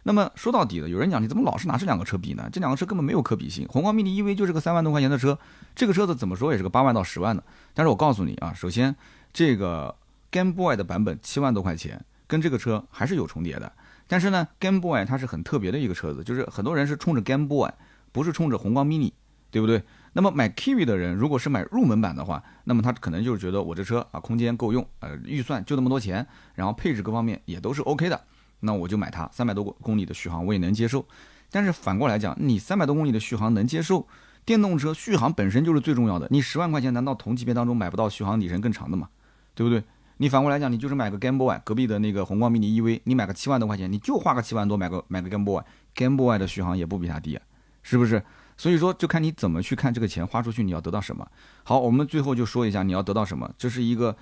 [0.05, 2.48] 那么说到底了，有人讲你怎么老是拿这两个车比呢？
[2.53, 3.66] 这两个车根本没有可比性。
[3.68, 5.37] 宏光 mini EV 就是个三万多块钱的车，
[5.74, 7.42] 这个车子怎么说也是个八万到十万的。
[7.74, 8.94] 但是我告诉你啊，首先
[9.33, 9.94] 这个
[10.31, 13.73] Game Boy 的版本七万多块钱，跟这个车还是有重叠的。
[14.07, 17.71] 但是呢，Game Boy 它是很特别的一个车子，就是很多人是冲着 Game Boy，
[18.12, 19.12] 不是冲着宏光 mini，
[19.51, 19.83] 对不对？
[20.14, 28.21] 那么买 Kiwi 的人，如果是买入门版的话，那么他可能就是觉得我这车啊，空间够用，呃，预算就那么多钱，然后配置各方面也都是 OK 的，
[28.61, 31.07] 那我就买它，三百多公里的续航我也能接受。
[31.51, 34.09] 但是反过来讲，你三百多公里的续航能接受，
[34.45, 39.09] 电动车续航本身就是最重要的，你十万块钱难道同级别当中买不到续航里程更长的吗？
[39.55, 39.85] 对不对？
[40.20, 47.42] 你反过来讲，你就是买个 Game Boy，隔壁的那个宏光 mini EV，你买个七万多块钱，你就花个七万多买个买个 Game Boy，Game Boy 的续航也不比它低啊，
[47.83, 48.22] 是不是？
[48.57, 51.24] 所以说就看你怎么去看这个钱花出去你要得到什么。
[51.62, 54.16] 好，我们最后就说一下你要得到什么，这是一个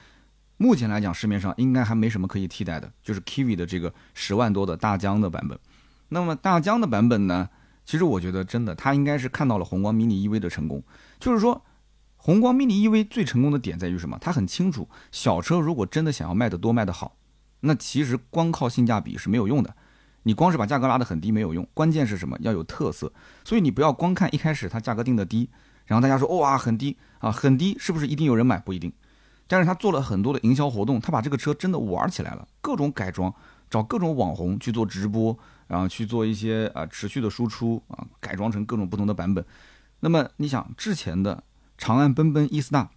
[0.58, 5.58] 目前来讲市面上应该还没什么可以替代的，就是 Kiwi 的这个十万多的大疆的版本。
[6.10, 7.48] 那么大疆的版本呢，
[7.86, 10.82] 其实我觉得真的它应该是看到了宏光 mini EV 的成功，
[11.18, 11.64] 就是说。
[12.26, 14.18] 宏光 mini EV 最成功的点在于什么？
[14.20, 17.14] 它很清楚，小车如果真的想要卖得多、卖得好，
[17.60, 19.76] 那其实光靠性价比是没有用的。
[20.24, 22.36] 你光是把价格拉得很低没有用，关键是什么？
[22.40, 23.12] 要有特色。
[23.44, 25.48] 所以你不要光看一开始它价格定的低，
[25.84, 28.58] 然后大家说哇很低啊，很低是不是一定有人买？
[28.58, 28.92] 不一定。
[29.46, 33.32] 但是他做了很多的营销活动，他把这个车真的玩起来了，各种改装，
[33.70, 39.46] 找各种网红去做直播，然后去做一些啊持续的输出啊，改装成各种不同的版本。
[40.00, 41.44] 那么你想之前的。
[41.78, 42.88] 长安奔奔 e s t a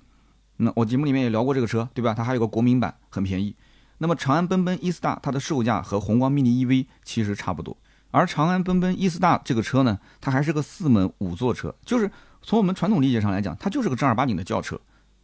[0.57, 2.13] 那我节目里面也聊过这个车，对吧？
[2.13, 3.55] 它还有个国民版，很便宜。
[3.99, 7.77] 那么长安奔奔 e s t a 它的售价和宏光 mini EV 其实差不多，
[8.11, 12.09] 而长安奔奔 e s t a 这个车呢，它还是个四门五座车，就是
[12.41, 14.79] 从我们传统理解上来讲，它就是个正儿八经的轿车，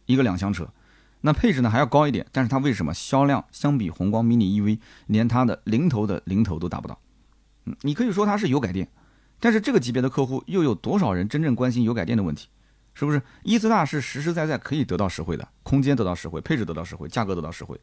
[0.06, 0.68] 一个两厢车。
[1.22, 6.98] 那配置呢还要高一点，但是它为什么销量相比宏光 mini EV 连它的零头的零头都达不到？
[7.64, 8.88] 嗯，你可以说它是油改电，
[9.40, 12.48] 但是这个级别的客户又有多少人真正关心油改电的问题？
[12.98, 17.78] 是不是一斯大是实实在在可以得到实惠的，空间得到实惠，配置得到实惠，价格得到实惠，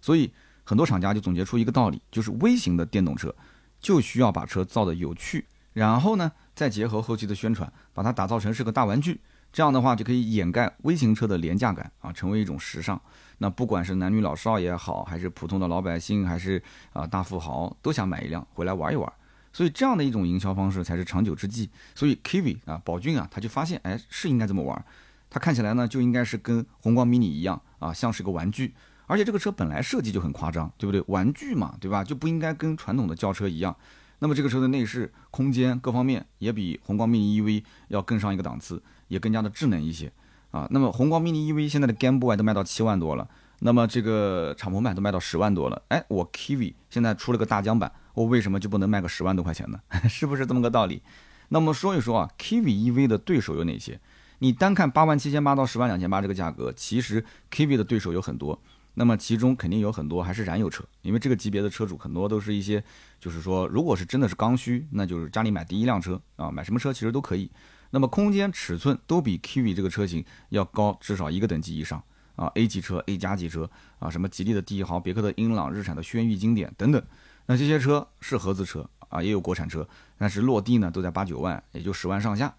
[0.00, 0.32] 所以
[0.64, 3.32] 很多厂家就总结出一个道理，就是微型的电动车
[3.78, 9.20] 就需要把车造的有趣，然后呢再结合后期的宣传，把它打造成是个大玩具，
[9.52, 13.00] 这样的话就可以掩盖微型车的廉价感啊，成为一种时尚。
[13.38, 16.60] 那不管是男女老少也好，还是普通的老百姓，还是
[16.92, 19.12] 啊大富豪，都想买一辆回来玩一玩。
[19.56, 21.70] 所以这样的一种营销方式才是长久之计。
[21.94, 24.84] 所以 Kiwi 啊，宝骏啊，他就发现，哎，是应该这么玩。
[25.30, 28.74] 它看起来呢就应该是跟宏光 mini 一样啊，像是个玩具。
[29.06, 31.02] 而且这个车本来设计就很夸张，对不对？
[31.06, 32.04] 玩具嘛，对吧？
[32.04, 33.74] 就不应该跟传统的轿车一样。
[34.18, 40.12] 那么这个车的内饰、空间各方面也比宏光 mini EV 要更上一个档次，也更加的智能一些
[40.50, 40.68] 啊。
[40.70, 43.26] 那么宏光 mini EV 现在的 Game Boy 都卖到七万多了，
[43.60, 45.80] 那么这个敞篷版都卖到十万多了。
[45.88, 49.78] 哎，我 Kiwi 现在出了个大疆版，我为什么就不能卖个十万多块钱呢？
[50.08, 51.02] 是不是这么个道理？
[51.50, 54.00] 那么说一说啊，Kiwi EV 的对手有哪些？
[54.38, 58.58] 你单看八万七千八到十万两千八这个价格，其实 Kiwi 的对手有很多。
[58.94, 62.82] 那么其中肯定有很多还是燃油车，因为这个级别的车主很多都是一些，
[63.20, 67.50] 就是说，如果是真的是刚需，那就是家里买第一辆车啊，买什么车其实都可以。
[67.90, 72.02] 那么空间尺寸都比 Kiwi 这个车型要高至少一个等级以上
[72.36, 77.02] 啊，A 级车、A 加级车啊，什么吉利的帝豪、别克的英朗、日产的轩逸经典等等。
[77.46, 82.54] 那这些车是合资车啊，也有国产车，但是落地呢都在八九万，也就十万上下。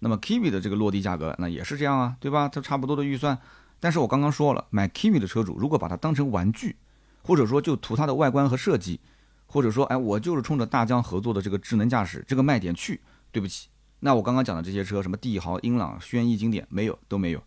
[0.00, 2.48] 那么 Kiwi 的这个落地价格那也是这样啊，对吧？
[2.48, 3.38] 它差不多的预算。
[3.78, 6.76] 但是我刚刚说了，买 Kiwi 的车主如果把它当成玩具，
[7.22, 9.00] 或者说就图它的外观和设计，
[9.46, 13.00] 或者说哎我就是冲着大疆合作的这个智能驾驶这个卖点去，
[13.30, 13.68] 对不起，
[14.00, 17.42] 那我刚刚讲的这些车，什么帝豪、英朗、轩逸经典没有都没有，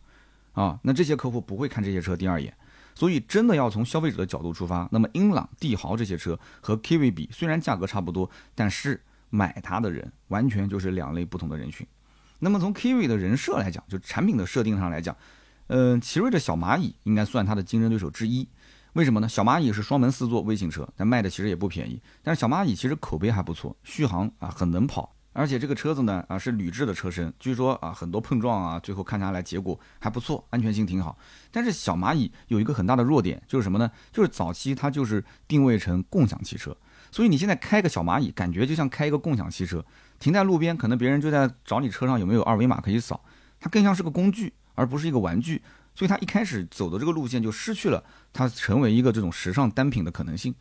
[0.53, 2.55] 啊，那这些客户不会看这些车第二眼，
[2.95, 11.85] 所以真的要从消费者的角度出发，那么英朗、帝豪这些车和 KV 比，虽然价格差不多，但是买它的人完全就是两类不同的人群。
[12.39, 15.15] 那么从 KV 的人设来讲，就产品的设定上来讲。
[15.67, 18.47] 嗯，奇瑞的小蚂蚁应该算它的竞争对手之一，
[18.93, 19.27] 为什么呢？
[19.27, 21.99] 小蚂蚁是双门四座微型车，但卖的其实也不便宜。
[22.21, 31.17] 但是小蚂蚁其实口碑还不错，续航啊很能跑，而且这个车子呢啊是铝制的车身，据说啊很多碰撞啊最后看下来结果还不错，安全性挺好。
[31.51, 33.91] 但是小蚂蚁有一个很大的弱点，就是什么呢？
[34.11, 36.75] 就是早期它就是定位成共享汽车，
[37.11, 39.85] 所以你现在开个小蚂蚁，感觉就像开一个共享汽车，
[40.17, 43.23] 停在路边，可能别人就在找你车上有没有二维码可以扫，
[43.59, 44.53] 它更像是个工具。
[44.77, 45.61] 而不是一个玩具，
[45.93, 50.53] 所以它一开始走的这个路线就失去了它成为一个这种时尚单品的可能性。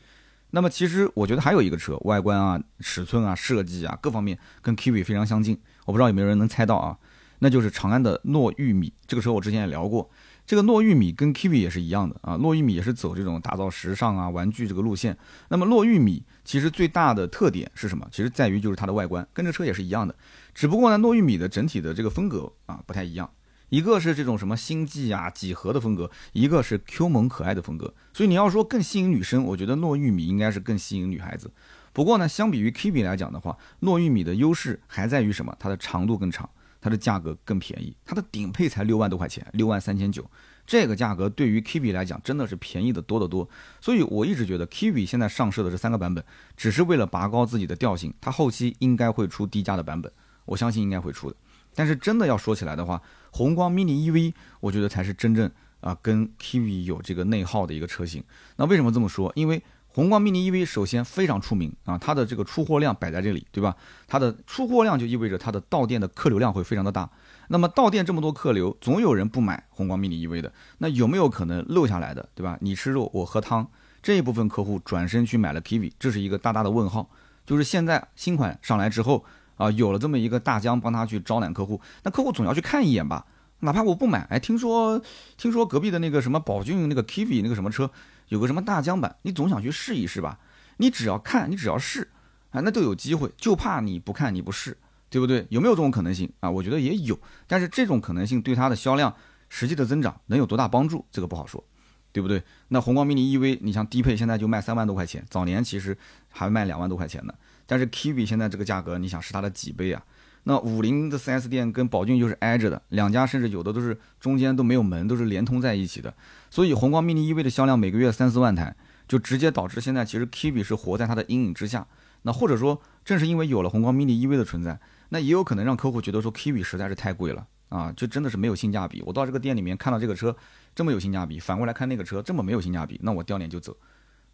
[0.55, 5.61] 那么其实我觉得还有一个车，外观啊、尺寸啊、设计啊各方面跟 Kiwi 非常相近。
[5.85, 6.97] 我不知道有没有人能猜到啊？
[7.41, 8.93] 那就是长安的糯玉米。
[9.05, 10.09] 这个车我之前也聊过，
[10.47, 12.39] 这个糯玉米跟 Kiwi 也是一样的啊。
[12.39, 15.19] 糯玉米也是走这种打造时尚啊、玩具这个路线。
[15.49, 18.07] 那么糯玉米其实最大的特点是什么？
[18.13, 20.15] 其实在于就是它的外观，跟这车也是一样的。
[20.55, 23.29] 只不过呢，糯玉米的整体的这个风格啊不太一样。
[23.75, 31.51] 一个是这种什么星际啊几何的风格，一个是 Q 萌可爱的风格，所以你要说更吸引女生，我觉得糯玉米应该是更吸引女孩子。
[31.93, 35.53] 不过呢，相比于 Kiwi 来讲的话，糯玉米的优势还在于什么？
[35.59, 36.49] 它的长度更长，
[36.81, 40.25] 它的价格更便宜，它的顶配才六万多块钱，六万三千九，
[40.65, 43.49] 这个价格对于 Kiwi 来讲真的是便宜的多得多。
[43.81, 46.25] 所以我一直觉得 Kiwi 现在上市的这三个版本，
[46.57, 50.13] 只是为了拔高自己的调性，它后期应该会出低价的版本，
[50.45, 51.35] 我相信应该会出的。
[51.75, 58.23] 但是真的要说起来的话，宏光 mini EV 我觉得才是真正啊跟 Kiwi 有这个内耗的一个车型。
[58.57, 59.33] 那为什么这么说？
[59.35, 63.77] 因为宏光 mini EV 首先非常出名啊，它的这个出货量摆在这里，对吧？
[64.07, 67.09] 它的出货量就意味着它的到店的客流量会非常的大。
[67.49, 70.53] 那么到店这么多客流，总有人不买宏光 mini EV 的。
[70.79, 72.57] 那有没有可能漏下来的，对吧？
[72.61, 73.69] 你吃肉我喝汤，
[74.03, 77.11] 这一部分客户转身去买了 Kiwi，这是一个大大的问号。
[77.47, 79.25] 就是现在新款上来之后。
[79.57, 83.27] 啊，有了这么一个大疆帮他去招揽客户，那客户总要去看一眼吧，
[83.61, 85.01] 哪怕我不买，哎，听说
[85.37, 87.91] 听说隔壁的那个什么宝骏那个 Kiwi 那个什么车，
[88.29, 90.39] 有个什么大疆版，你总想去试一试吧？
[90.79, 92.09] 你只要看，你只要试，
[92.51, 94.77] 啊，那都有机会，就怕你不看你不试，
[95.09, 95.47] 对不对？
[95.51, 96.51] 有没有这种可能性啊？
[96.51, 99.15] 我觉得也有，但是这种可能性对它的销量
[99.49, 101.63] 实际的增长能有多大帮助，这个不好说，
[102.11, 102.43] 对不对？
[102.69, 105.97] 那宏光 mini EV，你像低配现在就卖三万多块钱，早年其实
[106.29, 107.33] 还卖两万多块钱呢。
[107.75, 110.01] 但是 Kiwi 现在这个价格，你想是它的几倍啊？
[110.45, 116.15] 那五菱的 4S 店跟宝骏就是挨着的，两家甚至有的都是中间都没有门，都是连通在一起的。
[116.51, 118.77] 所以宏光 mini EV 的销量每个月三四万台，
[119.09, 121.85] 就直接导致现在其实 Kiwi 是活在它的阴影之下。
[122.23, 129.03] 那或者说，正是因为有了宏光 mini EV 的存在，那也有可能让客户觉得说 Kiwi 实在是太贵了啊，就真的是没有性价比。
[129.05, 130.37] 我到这个店里面看到这个车
[130.77, 133.77] 这么有性价比，反过来看那个车这么没有性价比，那我掉脸就走。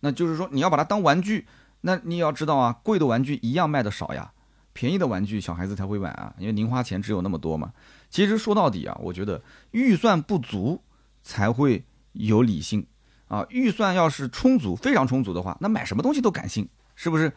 [0.00, 1.46] 那就是说你要把它当玩具。
[1.82, 4.32] 那你要知道啊，贵的玩具一样卖的少呀，
[4.72, 7.72] 便宜的玩具小孩子才会买啊，因为零花钱只有那么多嘛。
[8.10, 10.82] 其实说到底啊，我觉得预算不足
[11.22, 12.86] 才会有理性
[13.28, 17.32] 啊，预算要是充足，非常充足的话，那买什么东西都感性，是不是？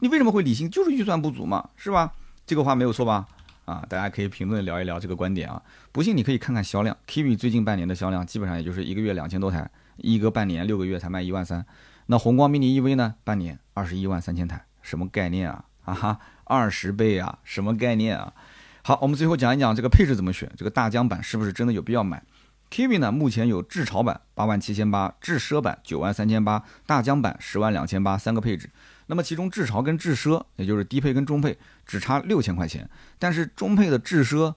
[0.00, 0.68] 你为什么会理性？
[0.68, 2.12] 就是预算不足嘛，是吧？
[2.44, 3.26] 这个话没有错吧？
[3.64, 5.62] 啊，大家可以评论聊一聊这个观点啊。
[5.92, 11.64] 不信你可以看看销量，Kiwi 最近半年的销量基本上也就是一个月两千多台，一个半年六个月才卖一万三。
[12.06, 13.14] 那宏光 mini EV 呢？
[13.24, 15.64] 半年二十一万三千台，什么概念啊？
[15.84, 18.32] 啊哈，二十倍啊，什么概念啊？
[18.82, 22.22] 好，我们最后讲一讲这个配置怎么选，这个大疆版是不是真的有必要买
[22.70, 28.68] ？Kiwi 呢，目前有智潮版八万七千八，智奢版九万三千八，大疆版十万两千八三个配置。
[29.06, 32.88] 那么其中智潮跟智奢，也就是低配跟中配，只差六千块钱，
[33.18, 34.54] 但是中配的智奢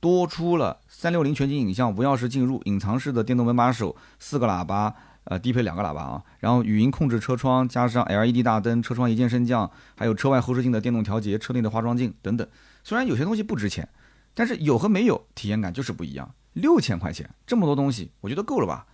[0.00, 4.94] 多出了三六零全景影像、无钥匙进入、隐藏式的电动门把手、四个喇叭。
[5.24, 12.46] 呃，低配两个喇叭啊，然后语音控制车窗，加上 LED 大灯，车窗一键升降，还有车外后视镜的电动调节，车内的化妆镜等等。
[12.82, 13.88] 虽然有些东西不值钱，
[14.34, 16.34] 但是有和没有体验感就是不一样。
[16.54, 18.86] 六千块钱这么多东西，我觉得够了吧？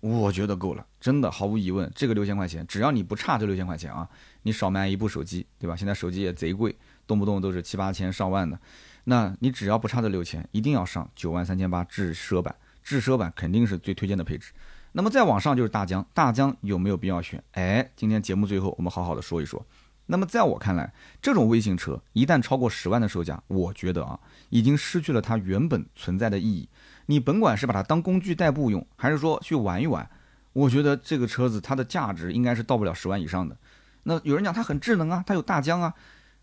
[0.00, 4.06] 我觉得够了，真的毫无疑问，这个六千块钱，只要你不差这六千块钱啊，
[4.42, 5.74] 你少买一部手机，对吧？
[5.74, 8.58] 现在手机也贼贵，动不动都是七八千上万的，
[9.04, 14.52] 那你只要不差这六千，一定要上九万三千八智奢版，智奢版肯定是最推荐的配置。
[14.96, 17.42] 那么再往上就是大疆，大疆有没有必要选？
[17.50, 19.60] 哎，今天节目最后我们好好的说一说。
[20.06, 24.16] 那么在我看来，这种微型车一旦超过十万的售价，我觉得啊，
[24.50, 26.68] 已经失去了它原本存在的意义。
[27.06, 30.08] 你甭管是把它当工具代步用，还是说去玩一玩，
[30.52, 33.56] 我觉得这个车子它的价值应该是到不了十万以上的。
[34.04, 35.92] 那有人讲它很智能啊，它有大疆啊，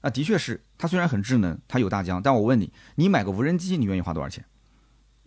[0.01, 4.43] 啊，的确是，它虽然很智能，它有大疆，但我问你，你买个无人机，你愿意花多少钱？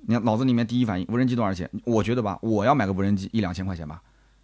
[0.07, 1.69] 你脑子里面第一反应，无人机多少钱？
[1.85, 4.03] 我觉得吧，我要买个无人机一两千块钱吧，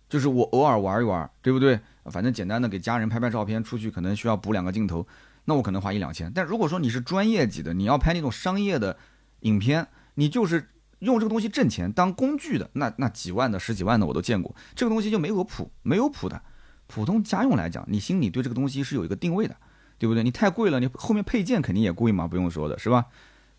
[0.08, 1.78] 就是我偶尔玩一玩，对不对？
[2.06, 5.06] 反正简单的给家人拍拍照片，出去可能需要补两个镜头，
[5.44, 6.32] 那我可能花一两千。
[6.34, 8.96] 但如果说你是专业级的，你要拍那种商业的
[9.40, 10.68] 影片，你就是
[11.00, 14.54] 用这个东西挣钱当工具的，那那几万的、十几万的我都见过。
[14.74, 16.40] 这个东西就没有谱，没有谱的。
[16.86, 19.54] 普通家用来讲，你心里对这个东西是有一个定位的，
[19.98, 20.24] 对不对？
[20.24, 23.06] 你太贵了，你后面配件肯定也贵嘛，不用说的是吧？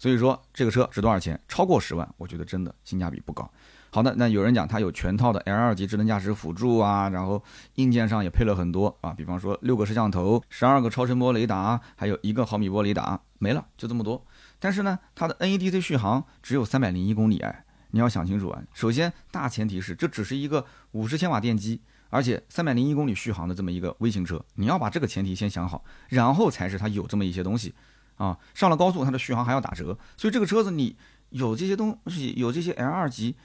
[0.02, 1.40] 所以说这个车值多少钱？
[1.48, 3.48] 超过十万，我觉得真的性价比不高。
[3.92, 7.40] 好的，那有人讲它有全套的 L 二级智能驾驶辅助啊，然后
[7.76, 14.26] 硬件上也配了很多啊，比方说六个摄像头、十二个超声波雷达，还有一个毫米波雷达，没了，就这么多。
[14.58, 18.60] 但是呢，它的 NEDC 续航只有三百零一公里，哎，你要想清楚啊。
[18.74, 27.76] 首先，大前提是这只是一个五十千瓦电机，而且三百零一公里续航的这么一个微型车，你要把这个前提先想好，然后才是它有这么一些东西。
[28.22, 30.96] 啊，上了高速，它的续航还要打折，所以这个车子你
[31.30, 33.36] 有这些东西，有这些 L 二级，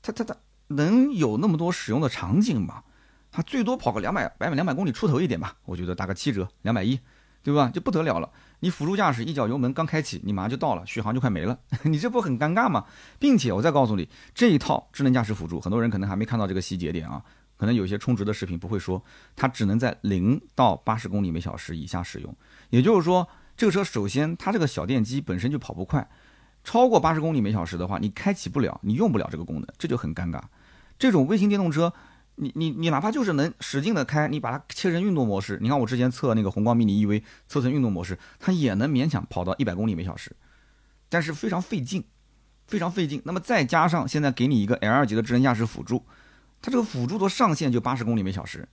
[0.00, 0.34] 它它它
[0.68, 2.82] 能有那么多使用的场景吗？
[3.30, 6.98] 它最多跑个两百百两百公里出头一点吧，我觉得打个七折，两百一，
[7.42, 7.68] 对吧？
[7.68, 8.30] 就不得了了。
[8.60, 12.86] 你辅助驾驶一脚油门刚开启，你马上就到了，续航就快没了， 你这不很尴尬吗？
[13.18, 17.22] 并且我再告诉你，这一套智能驾驶辅助，很多人可能还没看到这个细节点啊，
[17.58, 19.02] 可能有些充值的视频不会说，
[19.36, 22.34] 它只能在零到八十公里每小时以下使用，
[22.70, 23.28] 也就是说。
[23.56, 26.08] 这个车首先，它这个小电机本身就跑不快，
[26.64, 30.40] 超过八十公里每小时的话，你开启不了，你用不了这个功能，这就很尴尬。
[30.98, 31.92] 这种微型电动车，
[32.36, 40.34] 你你你哪怕就是能使劲的开，你把它切成运动模式，你看我之前测那个宏光 mini EV，测成运动模式，它也能勉强跑到一百公里每小时，
[41.08, 42.04] 但是非常费劲，
[42.66, 43.22] 非常费劲。
[43.24, 46.04] 那么再加上现在给你一个 L 级的智能驾驶辅助，
[46.60, 48.68] 它这个辅助的上限就八十公里每小时。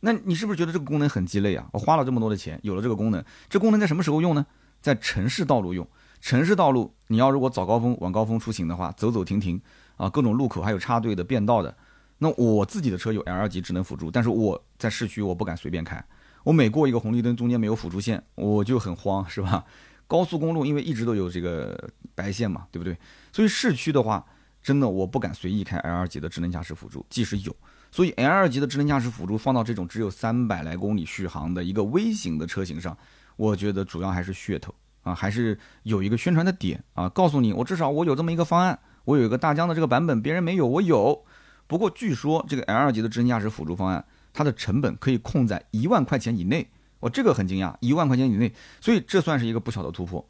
[0.00, 1.68] 那你是不是觉得这个功能很鸡肋啊？
[1.72, 4.46] 我花了这么多的钱，有了这个功能，这功能在什么时候用呢？
[4.80, 5.86] 在城市道路用。
[6.20, 9.60] 城市道路，你要如果早高峰、晚高峰出行的话，走走停停
[9.96, 11.76] 啊，各种路口还有插队的、变道的。
[12.18, 16.04] 那我自己的车有 L 级智能辅助，但是我在市区我不敢随便开，
[16.42, 19.64] 我每过一个红绿灯中间没有辅助线，我就很慌，是吧？
[20.08, 22.96] 高速公路因为一直都有这个白线嘛，对不对？
[23.32, 24.26] 所以市区的话，
[24.60, 27.54] 真的我不敢随意开 L 级的智能驾驶辅助，即使有。
[27.90, 32.96] 所以 L 级的智能驾驶辅助放到这种只有三百来公里续航的一个微型的车型上，
[33.36, 41.24] 我觉得主要还是噱头啊，还是有一个宣传的点啊，告诉你我至少我有这么一个方案，我有一个大疆的这个版本，别人没有，我有。
[41.66, 46.68] 不过据说这个 L 级的智能驾驶辅助方案，它的成本可以控在一万块钱以内，
[47.00, 50.24] 我这个很惊讶，一万块钱以内，所以这算是一个不小的突破。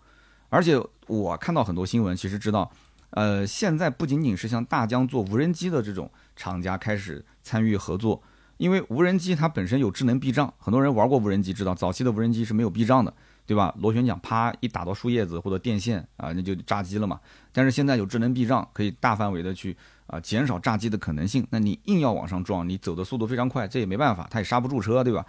[0.49, 2.71] 而且我看到很多新闻，其实知道。
[3.11, 8.23] 呃，现在不仅仅是像大疆做无人机的这种厂家开始参与合作，
[8.59, 13.13] 因为无人机它本身有智能避障，很多人玩过无人机知道，早期的无人机是没有避障的，
[13.47, 13.75] 对吧？
[13.79, 17.19] 螺旋桨啪一打到树叶子或者电线啊，那就炸机了嘛。
[17.53, 19.75] 但是现在有智能避障，可以大范围的去
[20.07, 21.47] 啊减少炸机的可能性。
[21.51, 25.25] 那你硬要往上撞，你走的速度非常快，这也没办法，它也刹不住车，对吧？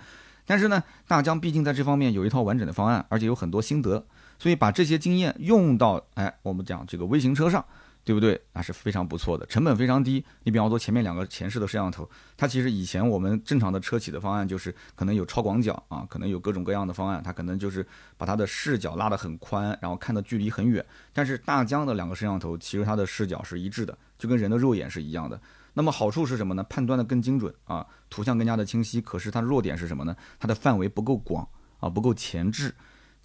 [0.45, 4.05] 但是呢，大疆毕竟在这方面有一套完整的方案，而且有很多心得。
[4.39, 7.63] 所以把这些经验用到，哎，我们讲这个微型车上，
[8.05, 8.41] 对不对？
[8.53, 10.23] 那是非常不错的，成本非常低。
[10.43, 17.85] 你比方说前面两个前视的摄像头，它其实以前我们正常的车企的方案就是可能有超广角啊，可能有各种各样的方案，它可能就是
[18.17, 20.83] 把它的视角拉得很宽，然后看的距离很远。
[21.11, 25.39] 但是大疆的两个摄像头其实它的视角是一致的，就跟人的肉眼是一样的。
[25.73, 26.63] 那么好处是什么呢？
[26.63, 29.01] 判断的更精准啊，图像更加的清晰。
[29.01, 30.15] 可是它的弱点是什么呢？
[30.39, 31.47] 它的范围不够广
[31.81, 32.73] 啊，不够前置。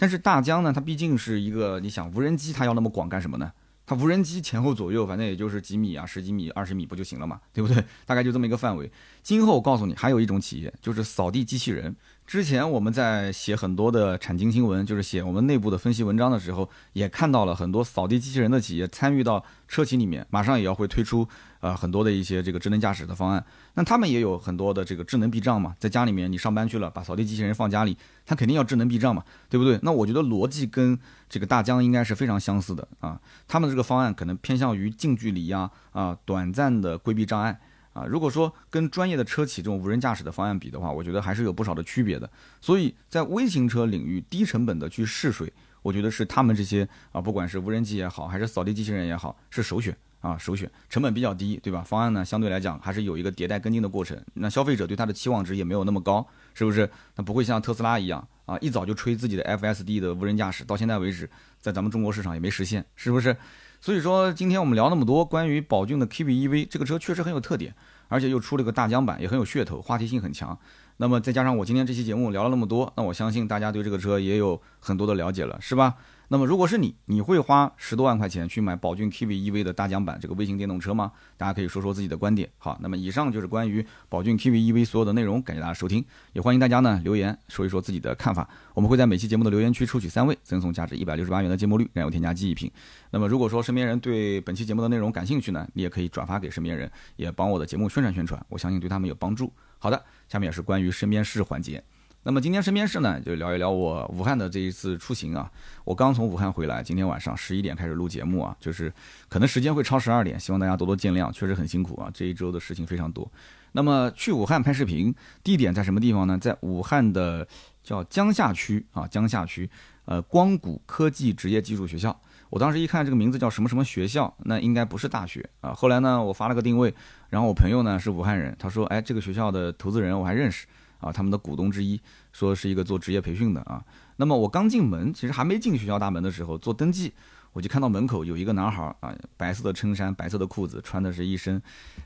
[0.05, 3.51] 但是大疆呢，它毕竟是一个，你想无人机它要那么广干什么呢？
[3.87, 7.83] 它无人机前后左右反正也就是几米啊，十几米、二十米不就行了嘛，对不对？
[8.05, 8.93] 大概就这么一个范围。
[9.23, 11.97] 今后告诉你，还有一种企业就是扫地机器人。
[12.27, 21.29] 之前我们在写很多的产经新闻，就是写我们内部的分析文章的时候，也看到了很多扫地机器人的企业参与到车企里面，马上也要会推出
[21.61, 23.45] 呃很多的一些这个智能驾驶的方案。
[23.75, 29.79] 那他们也有很多的这个智能避障嘛，在家里面你上班去了，把扫地机器人放家里，它肯定要智能避障嘛，对不对？
[29.83, 30.99] 那我觉得逻辑跟
[31.29, 33.21] 这个大疆应该是非常相似的啊。
[33.47, 37.61] 他们的这个方案可能偏向于近距离呀啊短暂的规避障碍。
[37.95, 42.29] 啊，如果说跟专业的车企这种无人驾驶的方案比的话，我觉得还是有不少的区别的。
[42.61, 51.83] 所以在微型车领域，低成本的去试水，我觉得是他们这些啊，不管是无人机也好，还是扫地机器人也好，是首选啊，首选，成本比较低，对吧？
[51.83, 54.21] 方案呢，相对来讲还是有一个迭代跟进的过程。
[54.35, 56.91] 那消费者对它的期望值也没有那么高，是不是？
[57.15, 61.31] 那不会像特斯拉一样啊，一早就吹自己的 FSD 的无人驾驶，到现在为止，
[61.61, 63.37] 在咱们中国市场也没实现，是不是？
[63.85, 67.75] 所以说，今天我们聊那么多关于宝骏的 K B E V 这个车，确实很有特点。
[68.09, 70.59] 而且又出了个大疆版，也很有噱头，话题性很强。
[70.97, 75.97] 那么再加上我今天这期节目聊了那么多，那我相信大家对这个车也有很多的了解了，是吧？
[76.29, 81.13] 那么如果是你，你会花十多万块钱去买宝骏 K V EV 的大疆版这个微型电动车吗？
[81.37, 82.49] 大家可以说说自己的观点。
[82.59, 88.49] 好，那么以上就是关于宝骏 K V EV 所有的内容，感谢大家收听，也欢迎大家呢留言说一说自己的看法。
[88.73, 92.71] 我们会在每期节目的留言区抽取三位，赠送价值一百六十八元的节末绿燃油添加记忆品。
[93.11, 99.53] 那么如果说身边人对本期节目的内容感兴趣呢，你也可以转发给身边人，也帮我的节目宣传宣传，我相信对他们有帮助。
[99.79, 101.85] 好的，下面也是关于身边事环节。
[102.27, 105.51] 那么今天身边事呢，就聊一聊我武汉的这一次出行啊。
[105.85, 108.91] 我刚从武汉回来，今天晚上十一点开始录节目啊，就是
[109.29, 112.11] 可能时间会超十二点，希望大家多多见谅，确实很辛苦啊。
[112.15, 113.31] 这一周的事情非常多。
[113.73, 116.39] 那么去武汉拍视频，地点在什么地方呢？
[116.39, 117.47] 在武汉的
[117.83, 119.69] 叫江夏区啊，江夏区，
[120.07, 122.19] 呃，光谷科技职业技术学校。
[122.49, 125.75] 我当时一看这个名字叫什么什么学校，那应该不是大学啊。
[125.75, 126.95] 后来呢，我发了个定位，
[127.29, 130.67] 然后我朋友呢是武汉人，他说，哎，这个学校的投资人我还认识。
[131.05, 132.01] 啊，他们的股东之一
[132.33, 133.85] 说是一个做职业培训的啊。
[134.17, 137.13] 那么我刚进门，其实还没进学校大门的时候做登记，
[137.53, 141.61] 我就看到门口有一个男孩啊，白色的衬衫，白色的裤子，穿的是一身，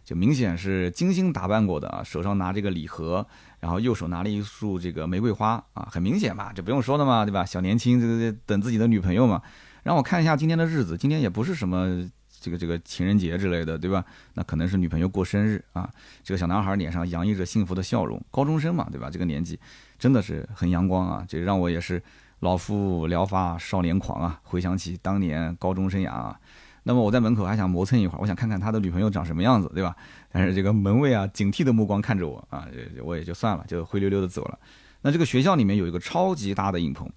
[0.04, 2.02] 就明显是精心打扮过的啊。
[2.02, 3.26] 手上拿这个礼盒，
[3.60, 7.44] 然后右手拿了一束这个玫瑰花啊，很明显嘛，这不用说的嘛，对吧？
[7.44, 9.40] 小年轻，这个等自己的女朋友嘛。
[9.84, 12.10] 让我看一下今天的日子，今天也不是什么。
[12.40, 14.04] 这个这个情人节之类的，对吧？
[14.34, 15.90] 那可能是女朋友过生日啊。
[16.22, 19.10] 这个小男孩脸上洋溢着幸福的笑容，高中生嘛，对吧？
[19.10, 19.58] 这个年纪
[19.98, 21.24] 真的是很阳光啊。
[21.28, 22.02] 这让我也是
[22.40, 26.38] 老夫聊发少年狂啊，回想起当年高中生涯啊。
[26.84, 29.94] 那么我在门口还想磨蹭一会儿，我想看看他的女朋友长什么样子，对吧？
[30.30, 32.66] 但是这个门卫啊，警惕的目光看着我啊，
[33.02, 34.58] 我也就算了，就灰溜溜的走了。
[35.02, 37.10] 那这个学校里面有一个超级大的影棚，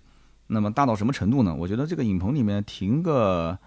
[0.47, 1.55] 那么大到什么程度呢？
[1.55, 3.57] 我觉得这个影棚里面停个。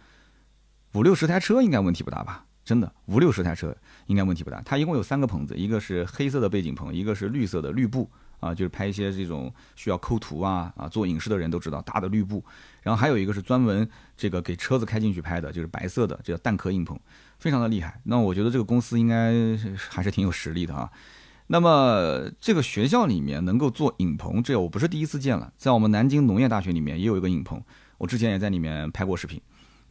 [0.94, 2.44] 五六十台车应该问题不大吧？
[2.64, 3.76] 真的，五六十台车
[4.06, 4.62] 应该问题不大。
[4.64, 12.42] 它一共有三个棚子，一个是黑色的背景棚，一个是绿色的绿布啊，就是拍一些这种需要抠图啊啊做影视的人都知道大的绿布。
[12.82, 13.86] 然后还有一个是专门
[14.16, 16.96] 这个给车子开进去拍的，就是白色的，这叫蛋壳影棚，
[17.38, 18.00] 非常的厉害。
[18.04, 19.32] 那我觉得这个公司应该
[19.90, 20.88] 还是挺有实力的啊。
[21.48, 27.60] 那么这个学校里面能够做影棚，这我不是第一次见了，在我们南京农业大学里面也有一个影棚，
[27.98, 29.42] 我之前也在里面拍过视频。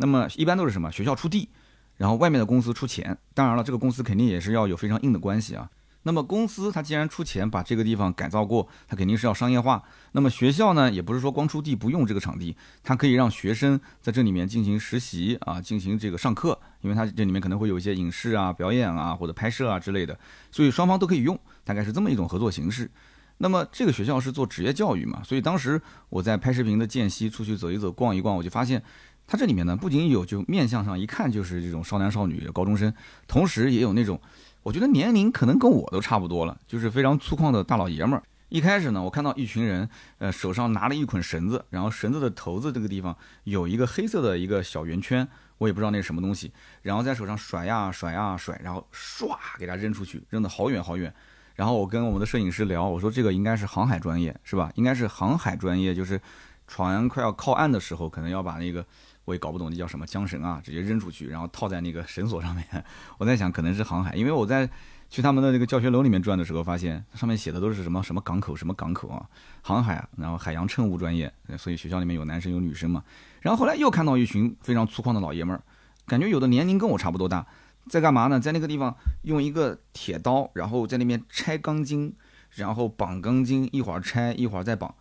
[0.03, 0.91] 那么一般都是什么？
[0.91, 1.47] 学校出地，
[1.95, 3.17] 然后外面的公司出钱。
[3.33, 5.69] 当然了，这个公司肯定也是要有非常硬的关系啊。
[6.01, 9.81] 那么公司它既然出钱把这个地方改造过，它肯定是要商业化。
[10.11, 20.19] 那么学校呢，也不是说光出地不用这个场地，它可以让学生在这里面进行实习啊，进行这个上课，因为它这里面可能会有一些影视啊、表演啊或者拍摄啊之类的，
[20.51, 22.91] 所以双方都可以用，大概是这么一种合作形式。
[23.37, 28.83] 那么这个学校是做职业教育嘛，所以当时我在拍视频的间隙出去走一走、逛一逛，我就发现。
[29.25, 32.93] 它这里面呢，不仅有就面相上一看就是这种少男少女、高中生，
[33.27, 34.19] 同时也有那种，
[34.61, 38.23] 我觉得年龄可能跟我都差不多了，就是非常粗犷的大老爷们儿。
[38.49, 46.51] 一开始呢，我看到一群人，呃，手上拿了一捆绳子，然后绳子的头子这个地方有一个黑色的一个小圆圈，我也不知道那是什么东西，
[46.83, 51.11] 然后在手上甩呀甩呀甩，然后唰给它扔出去，扔得好远好远。
[51.55, 54.71] 然后我跟我们的摄影师聊，我说这个应该是航海专业是吧？
[54.75, 56.21] 应该是航海专业，就是
[56.67, 58.85] 船快要靠岸的时候，可能要把那个。
[59.25, 62.65] 我也搞不懂那叫什么缰绳啊，直接扔出去，然后套在那个绳索上面。
[63.17, 64.69] 我在想可能是航海，因为我在
[65.09, 69.25] 去他们的那个教学楼里面转的时候，发现上面写的都是什么什么港口什么港口啊，
[69.61, 73.03] 航海，然后海洋乘务专业，所以学校里面有男生有女生嘛。
[73.41, 75.61] 然后后来又看到一群非常粗犷的老爷们儿，
[76.05, 77.45] 感觉有的年龄跟我差不多大，
[77.87, 78.39] 在干嘛呢？
[78.39, 82.13] 在那个地方用一个铁刀，然后在那边拆钢筋，
[82.51, 84.93] 然后绑钢筋，一会儿拆一会儿再绑，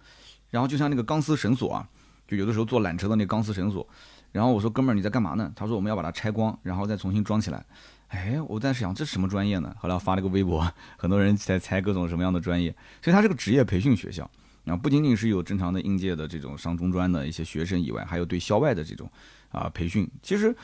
[0.51, 1.89] 然后就像那个钢丝绳索啊。
[2.33, 3.87] 就有的时候做缆车的那钢丝绳索。
[4.30, 5.53] 然后我说哥们儿你在干嘛呢？
[5.55, 7.62] 他说我们要把它拆光，然后再重新装起来。
[8.09, 9.74] 哎，我在想这什么专业呢？
[9.78, 10.66] 后来发了个微博，
[10.97, 12.74] 很多人在猜各种什么样的专业。
[13.03, 14.30] 所以它是个职业培训学校，
[14.64, 19.11] 啊，不仅仅是有正常的应届的这种上中专的一些学生以外，还有对校外的这种
[19.51, 20.11] 啊培训。
[20.22, 20.55] 其实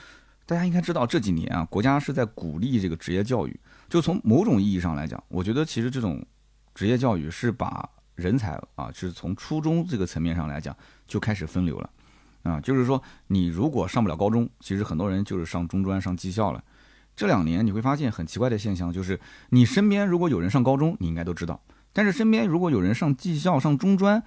[0.47, 3.61] 大家应该知道，这几年啊，国家是在鼓励这个职业教育。
[3.91, 6.25] 就从某种意义上来讲，我觉得其实这种
[6.75, 7.87] 职业教育是把
[8.19, 11.89] 人才啊，是从初中这个层面上来讲就开始分流了。
[12.43, 16.63] 啊，就是说，你如果上不了高中，其实很多人就是上中专、上技校了。
[17.15, 21.61] 这两年你会发现很奇怪的现象，就是你身边如果有人上高中，你应该都知道；
[21.93, 24.21] 但是身边如果有人上技校、上中专，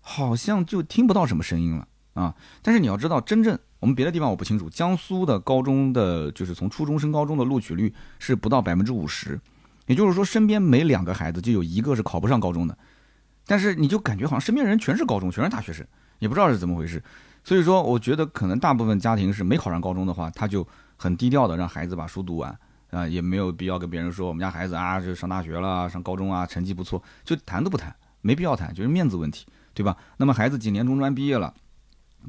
[0.00, 2.34] 好像就听不到什么声音了啊。
[2.62, 9.38] 但是你要知道，真正我们别的地方我不清楚，江苏的高中的就是从初中升高中的录取率是不到百分之五十，
[9.86, 12.76] 也就是说，身边每两个孩子就有一个是考不上高中的。
[13.46, 15.86] 但是你就感觉好像身边人全是高中，全是大学生，
[16.18, 17.02] 也不知道是怎么回事。
[17.44, 20.66] 所以说，我觉得可能大部分家庭是没考上高中的话，他就
[20.96, 22.58] 很低调的让孩子把书读完
[22.90, 29.96] 啊，也没有必要跟别人说我们家孩子啊，就上大学了，上高中啊，成绩不错，就谈都不谈，没必要谈，就是面子问题，对吧？
[30.16, 31.54] 那么孩子几年中专毕业了，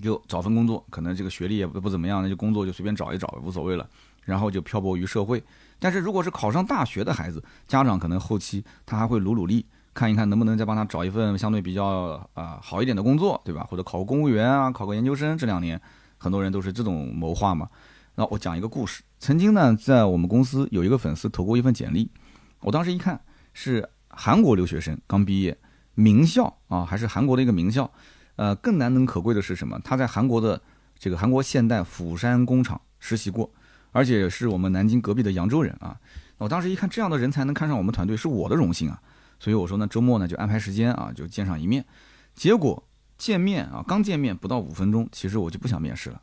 [0.03, 3.89] 就找份工作，可能这个学历也不不怎么样，那就工作就随便找一找，无所谓了，
[4.23, 5.43] 然后就漂泊于社会。
[5.79, 9.65] 但是如果是考上大学的孩子，家长可能后期他还会努努力。
[9.97, 13.65] 看一看能不能再帮他找一份相对比较啊好一点的工作，对吧？
[13.67, 15.35] 或者考个公务员啊，考个研究生。
[15.35, 15.81] 这两年
[16.19, 17.67] 很多人都是这种谋划嘛。
[18.13, 19.01] 那我讲一个故事。
[19.17, 22.11] 曾经呢，在我们公司有一个粉丝投过一份简历，
[22.59, 23.19] 我当时一看
[23.53, 25.57] 是韩国留学生，刚毕业，
[25.95, 27.91] 名校啊，还是韩国的一个名校。
[28.35, 29.81] 呃，更难能可贵的是什么？
[29.83, 30.61] 他在韩国的
[30.99, 33.49] 这个韩国现代釜山工厂实习过，
[33.91, 35.97] 而且是我们南京隔壁的扬州人啊。
[36.37, 39.01] 我当时一看，这样的人才能看上我们团队，是我的荣幸啊。
[39.39, 41.85] 所以我说呢，周末呢就安排时间啊，就见上一面。
[42.33, 42.83] 结果
[43.17, 46.21] 见面啊，刚见面不到五分钟，其实我就不想面试了，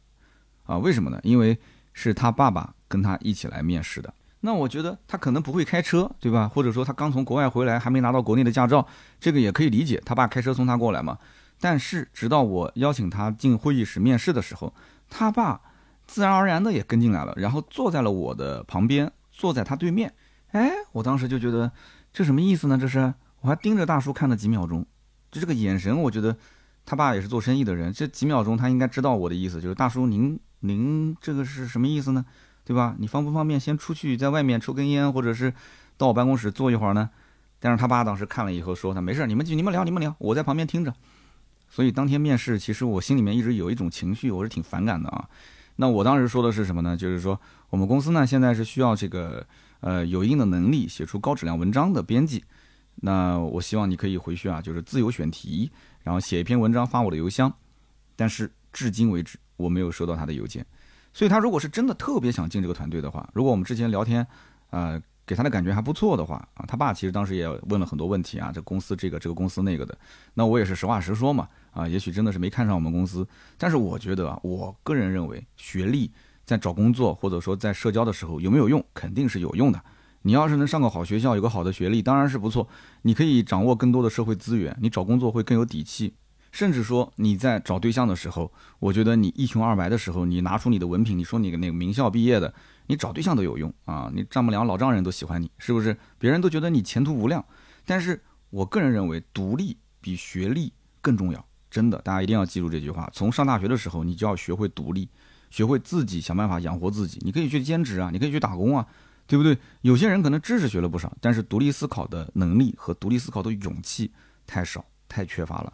[0.65, 1.19] 啊，为什么呢？
[1.23, 1.59] 因为
[1.93, 4.15] 是他爸爸跟他一起来面试的。
[4.41, 6.47] 那我觉得他可能不会开车，对吧？
[6.47, 8.87] 或者说他刚从国外回来，还没拿到国内的驾照，
[9.19, 10.01] 这个也可以理解。
[10.05, 11.19] 他爸开车送他过来嘛。
[11.59, 14.73] 但是直到我邀请他进会议室面试的时候，
[15.09, 15.61] 他爸
[16.07, 20.13] 自然而然的也跟进来了，然后坐在了我的旁边，坐在他对面。
[20.53, 21.73] 哎，我当时就觉得。
[22.15, 22.79] 这什么意思呢？
[22.79, 24.87] 这是我还盯着大叔看了几秒钟，
[25.33, 26.37] 就这个眼神，我觉得
[26.87, 32.25] 他爸也是做生意的人，这几秒钟他应该知道我的意思，就是大叔您您这个是什么意思呢？
[32.65, 32.95] 对吧？
[33.01, 35.53] 你方不方便先出去在外面抽根烟，或者是
[35.97, 37.11] 到我办公室坐一会儿呢？
[37.59, 40.95] 但是他爸当时看了以后说他没事，你们就你们聊你们聊，我在旁边听着。
[41.69, 45.29] 所以当天面试，其实我心里面一直有一种情绪，我是挺反感的啊。
[45.77, 46.97] 那我当时说的是什么呢？
[46.97, 47.41] 就是说
[47.71, 49.45] 我们公司呢现在是需要这个。
[49.85, 52.43] 呃，有一定的能力写出高质量文章的编辑，
[52.95, 55.71] 那我希望你可以回去啊，就是自由选题，
[56.03, 57.53] 然后写一篇文章发我的邮箱。
[58.17, 60.65] 但是至今为止，我没有收到他的邮件。
[61.13, 64.27] 所以他如果是真的特别想进这个团队的话，如果我们之前聊天，
[64.71, 69.95] 呃，给他的感觉还不错的话啊，他爸其实当时也问了很多问题啊，这公司这个这个公司那个的，
[70.33, 73.29] 那我也是实话实说嘛，啊，也许真的是没看上我们公司，
[73.59, 76.11] 但是我觉得啊，我个人认为学历。
[76.45, 78.85] 在找工作或者说在社交的时候有没有用？
[78.93, 79.83] 肯定是有用的。
[80.23, 82.67] 你要是能上个好学校，有个好的学历，当然是不错。
[83.03, 86.15] 你可以掌握更多的社会资源，你找工作会更有底气。
[86.51, 92.55] 甚至说你在找对象的时候，我觉得你一穷二白的时候，你拿出你的文凭，你说你那个名校毕业的，
[92.87, 94.11] 你找对象都有用啊！
[94.15, 95.97] 你丈母娘、老丈人都喜欢你，是不是？
[96.17, 97.45] 别人都觉得你前途无量。
[97.85, 100.73] 但是我个人认为，独立比学历
[101.03, 101.45] 更重要。
[101.69, 103.11] 真的，大家一定要记住这句话。
[103.13, 105.09] 从上大学的时候，你就要学会独立。
[105.55, 108.85] 学会自己想办法养活自己，你可以去兼职啊，你可以去打工啊，
[109.25, 109.57] 对不对？
[109.83, 114.11] 有些人可能知识学了不少，但是独立思考的能力和独立思考的勇气
[114.49, 115.73] 太少，太缺乏了。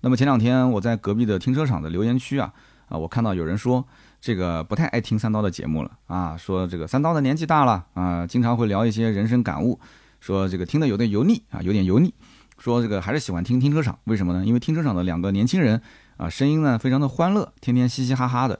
[0.00, 2.52] 那么前两天我在隔壁的停车场的留言区啊，
[2.88, 3.86] 啊，我看到有人说
[4.20, 9.78] 这个不太爱听三刀的节目了啊，说这个三刀的年纪大了啊，经常会聊一些人生感悟，
[10.18, 12.12] 说这个听得有点油腻啊，有点油腻，
[12.58, 14.44] 说这个还是喜欢听停车场，为什么呢？
[14.44, 15.80] 因为停车场的两个年轻人
[16.16, 18.58] 啊，声音呢非常的欢乐，天天嘻嘻哈哈的。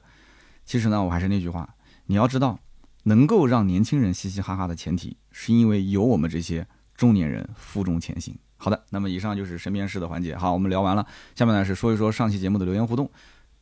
[0.70, 1.68] 其实呢，我还是那句话，
[2.06, 2.56] 你要知道，
[3.02, 6.64] 能够让年轻人嘻嘻哈哈的前提，是因为有我们这些
[6.94, 8.38] 中年人负重前行。
[8.56, 10.36] 好的，那么以上就是身边事的环节。
[10.36, 11.04] 好，我们聊完了，
[11.34, 13.10] 下面呢是说一说上期节目的留言互动。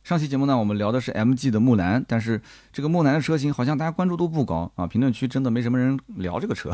[0.03, 2.39] 上期节目呢，我们聊的是 MG 的木兰，但是
[2.71, 6.71] 这个木兰的车型好像大家关注度不高啊，评论区真的没什么人聊这个车，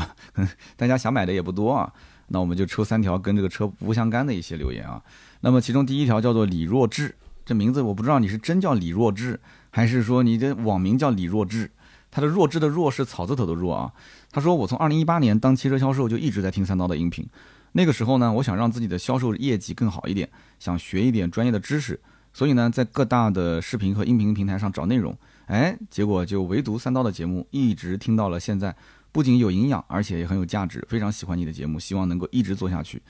[0.76, 1.90] 大家想买的也不多啊。
[2.28, 5.02] 那我们就抽三条跟这个车不相干的一些留言啊。
[5.40, 7.14] 那么其中第一条叫做李若智，
[7.46, 9.40] 这名字我不知道你是真叫李若智。
[9.76, 11.70] 还是说你的网名叫李弱智，
[12.10, 13.92] 他的弱智的弱是草字头的弱啊。
[14.32, 17.28] 他说我从二零一八年当汽车销售就一直在听三刀的音频，
[17.72, 20.26] 那个时候呢，我想让自己的销售业绩更好一点，
[20.58, 22.00] 想学一点专业的知识，
[22.32, 25.14] 所以呢，在各大的视频和音频平台上找内容，
[25.44, 28.74] 哎，结果就唯独三刀的节目一直听到了现在，
[29.12, 33.02] 不仅有营养，而且也很有价值，非常喜欢你的节目，希望能够一直做下去。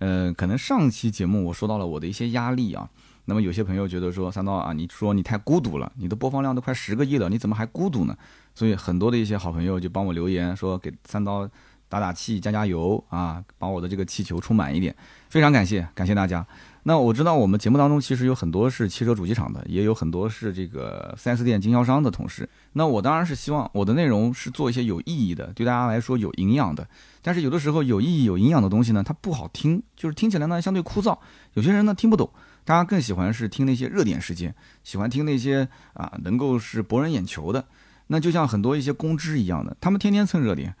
[0.00, 2.90] 呃，可能上期节目我说到了我的一些压力啊，
[3.24, 8.16] 那么有些朋友觉得说三刀啊，你说你太孤独了，你的播放量都快十个亿了，你怎么还孤独呢？
[8.54, 11.48] 所以很多的一些好朋友就帮我留言说给三刀
[11.88, 14.94] 打打气、加加油啊，把我的这个气球充满一点，
[15.28, 16.44] 非常感谢，感谢大家。
[16.84, 22.48] 那我知道我们节目当中其实有很多是汽车主机厂的，也有很多是这个 4S 店经销商的同事。
[22.72, 26.84] 那我当然是希望我的内容是做一些有意义的，对大家来说有营养的。
[27.22, 31.16] 但是有的时候有意义、有营养的东西呢，它不好听，就是听起来呢相对枯燥。
[31.52, 32.28] 有些人呢听不懂，
[32.64, 34.54] 大家更喜欢是听那些热点事件，
[34.84, 37.64] 喜欢听那些啊能够是博人眼球的。
[38.08, 40.74] 那就像很多一些公知一样的，他们天天蹭热点。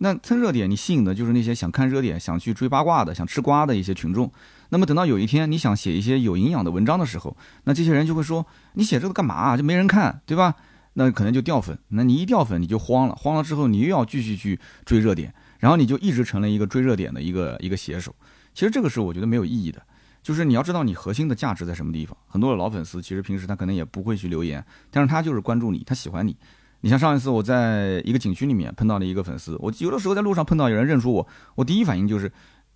[0.00, 4.32] 那蹭热点，你吸引的就是那些想看热点、想去追八卦的、想吃瓜的一些群众。
[4.68, 9.56] 那么等到有一天你想写一些有营养的文章的时候，那这些人就会说你写这个干嘛？
[9.56, 10.54] 就没人看，对吧？
[10.94, 11.76] 那可能就掉粉。
[11.88, 18.14] 那你一掉粉，你就慌了，慌了之后你又要继续去追热点，然后你就一直成了一个追热点的一个一个写手。
[18.54, 19.82] 其实这个是我觉得没有意义的，
[20.28, 22.14] 就是你要知道你核心的价值在什么地方。
[22.26, 26.36] 很多的老粉丝其实平时他可能也不会去留言，但是他就是关注你，他喜欢你。
[26.82, 32.30] 你像上一次我在一个景区里面碰到了一个粉丝，我有的时候在路上碰到有人认出我，我第一反应就是，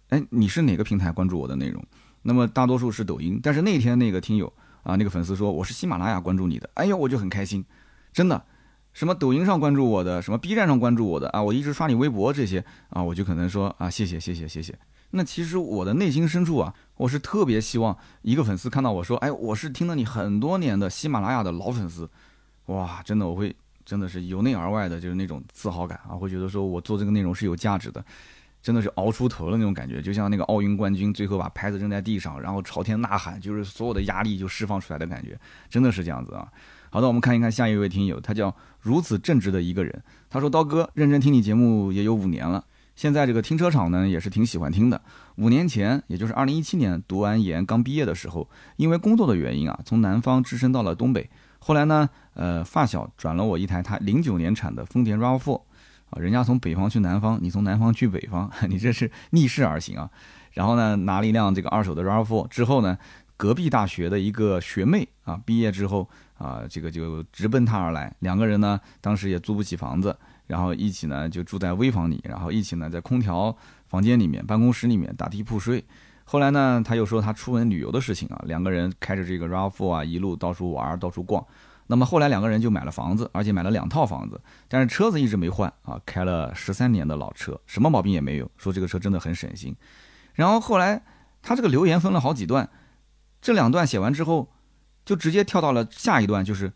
[0.08, 1.84] 哎，你是哪个平台关注我的内容？
[2.22, 4.50] 那么大多数是抖音，但是那天那个听友
[4.82, 7.62] 啊，那个粉丝说我是喜马拉雅关注你的，哎呦我就很开心，
[8.14, 8.42] 真的，
[8.94, 14.78] 什么抖音上关注我的，什么 B 站上关注我的啊，我一直刷你微博这些啊，我就可能说啊谢谢谢谢谢谢。
[15.14, 16.72] 那其实我的内心深处啊，
[17.02, 22.08] 我是特别希望一个粉丝看到我说，哎，我是听了你很多年的喜马拉雅的老粉丝，
[22.66, 23.54] 哇，真的我会。
[23.84, 28.02] 真的是由内而外的，就是那种自豪感啊，会觉得说我做这个内容是有价值的，
[28.62, 35.36] 真的是熬出头了那种感觉，就像那个奥运冠军最后把拍子扔在地上，然后朝天呐喊，就是所有的压力就释放出来的感觉，
[35.68, 36.46] 真的是这样子啊。
[36.90, 40.00] 好的，我们看一看下一位听友，他叫如此正直的一个人，
[40.30, 45.02] 他说刀哥认真听你节目也有五年了，现在这个停车场呢也是挺喜欢听的。
[45.36, 51.28] 五年前，也就是二零一七年读完研刚毕业的时候，因为工作的原因啊，从南方支身到了东北。
[51.58, 55.60] 后来呢，呃，发小转了我一台他零九年产的丰田 RAV4，
[56.10, 60.10] 啊，人家从北方去南方，你从南方去北方， 你这是逆势而行啊。
[60.52, 62.98] 然后呢，拿了一辆这个二手的 RAV4，之后呢，
[63.36, 68.14] 隔壁大学的一个学妹啊，毕业之后啊，这个就直奔他而来。
[68.18, 70.14] 两个人呢，当时也租不起房子，
[70.48, 73.56] 然后一起呢就住在危房里，然后一起呢在空调
[73.92, 75.84] 房间里面、办公室里面打地铺睡。
[76.24, 81.44] 后来呢，他又说他出门旅游的事情啊，两个人开着这个 RAV4 啊，一路到处玩，到处逛。
[81.88, 88.50] 那么后来两个人就买了房子，而且买了两套房子，但是车子一直没换啊，开了十三年的老车，什么毛病也没有。
[88.56, 89.76] 说这个车真的很省心。
[90.32, 91.02] 然后后来
[91.42, 92.66] 他这个留言分了好几段，
[93.42, 94.48] 这两段写完之后，
[95.04, 96.72] 就直接跳到了下一段，就是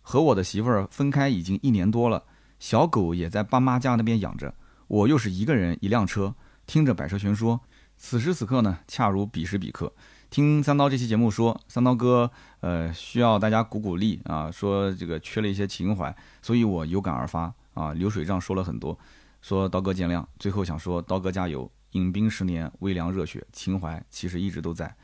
[0.00, 2.24] 和我的媳妇儿分开已经一年多了，
[2.58, 4.52] 小狗也在爸妈家那边养着，
[4.88, 6.34] 我又是一个人一辆车，
[6.68, 7.60] 听着百车全说。
[7.96, 9.92] 此时此刻呢，恰如彼时彼刻，
[10.30, 18.96] 听三刀这期节目说，三刀哥，呃，需要大家鼓鼓励啊，说这个缺了一些情怀，所以我有感而发啊，流水账说了很多，
[19.40, 24.94] 说刀哥见谅，最后想说刀哥加油，饮冰十年，微凉热血，情怀其实一直都在。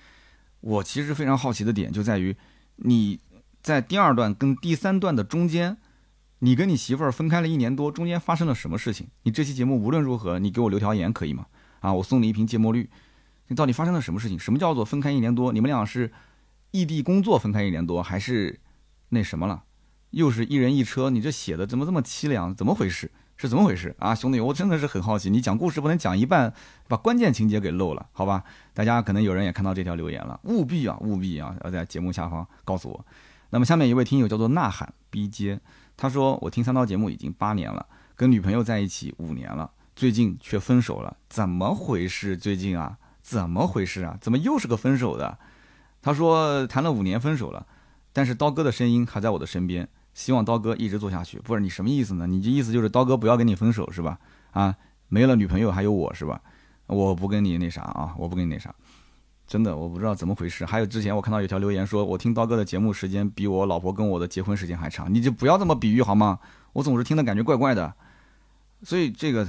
[0.60, 2.36] 我其实非常好奇的点就在于，
[2.76, 3.18] 你
[3.60, 5.78] 在第二段跟第三段的中间，
[6.38, 9.08] 你跟你媳妇儿分开了一年多，中间发生了什么事情？
[9.24, 11.46] 你这期节目无论如何，你给我留条言可以吗？
[11.84, 12.88] 啊，我送你一瓶芥末绿，
[13.48, 14.38] 你到底发生了什么事情？
[14.38, 15.52] 什么叫做分开一年多？
[15.52, 16.10] 你们俩是
[16.70, 18.58] 异地工作分开一年多，还是
[19.10, 19.64] 那什么了？
[20.08, 22.54] 又是一人一车，你这写的怎么这么凄凉？
[22.54, 23.10] 怎么回事？
[23.36, 24.40] 是怎么回事啊，兄弟？
[24.40, 25.28] 我真的是很好奇。
[25.28, 26.54] 你讲故事不能讲一半，
[26.88, 28.44] 把关键情节给漏了，好吧？
[28.72, 33.04] 大家可能有人也看到这条留言了，务必啊，务必啊，要在节目下方告诉我。
[33.50, 35.60] 那么下面一位听友叫做呐喊 B 街，
[35.98, 37.84] 他说我听三刀节目已经八年了，
[38.16, 39.70] 跟女朋友在一起五年了。
[39.96, 42.36] 最近却分手了，怎么回事？
[42.36, 44.18] 最近啊，怎么回事啊？
[44.20, 45.38] 怎么又是个分手的？
[46.02, 47.64] 他说谈了五年分手了，
[48.12, 51.38] 但是刀哥的声音还在我的身边，希望刀哥一直做下去。
[51.38, 52.26] 不是你什么意思呢？
[52.26, 54.18] 你这意思就是刀哥不要跟你分手是吧？
[54.50, 54.74] 啊，
[55.08, 56.40] 没了女朋友还有我是吧？
[56.86, 58.74] 我不跟你那啥啊，我不跟你那啥，
[59.46, 60.66] 真的我不知道怎么回事。
[60.66, 66.40] 还有之前我看到有条留言说，我听刀哥的节目时间比我老婆跟我的结婚时间还长，你就不要这么比喻好吗？
[66.72, 67.94] 我总是听的感觉怪怪的，
[68.82, 69.48] 所以这个。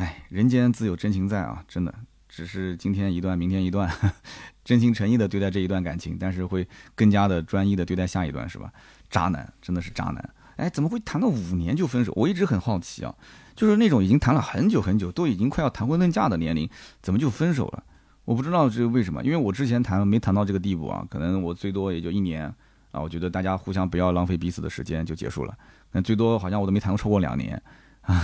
[0.00, 1.62] 哎，人间自有真情在啊！
[1.68, 1.94] 真的，
[2.26, 3.86] 只是今天一段，明天一段，
[4.64, 8.72] 真心诚意的对待这一段感情，但是会更加的专一的对待下一段，是吧？
[9.10, 10.30] 渣男真的是渣男！
[10.56, 12.14] 哎，怎么会谈了五年就分手？
[12.16, 13.14] 我一直很好奇啊，
[13.54, 16.66] 就是那种已经谈了很久很久，都已经快要谈婚论嫁的年龄，
[17.02, 17.84] 怎么就分手了？
[18.24, 22.46] 我不知道这为什么，因为我之前谈没谈到这个地步啊，可能我最多也就一年
[22.90, 25.54] 啊，我觉得大家互相不要浪费彼此的时间就结束了。
[25.92, 27.60] 那最多好像我都没谈过超过两年
[28.00, 28.18] 啊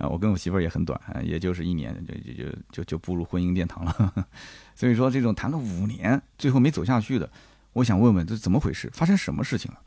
[0.00, 4.26] 啊，我跟我媳妇儿也很短，也就是一年就就就就就步入婚姻殿堂了。
[4.74, 7.30] 所以说这种谈了五年最后没走下去的，
[7.74, 9.78] 我想问问这怎么回事，发生什么事情了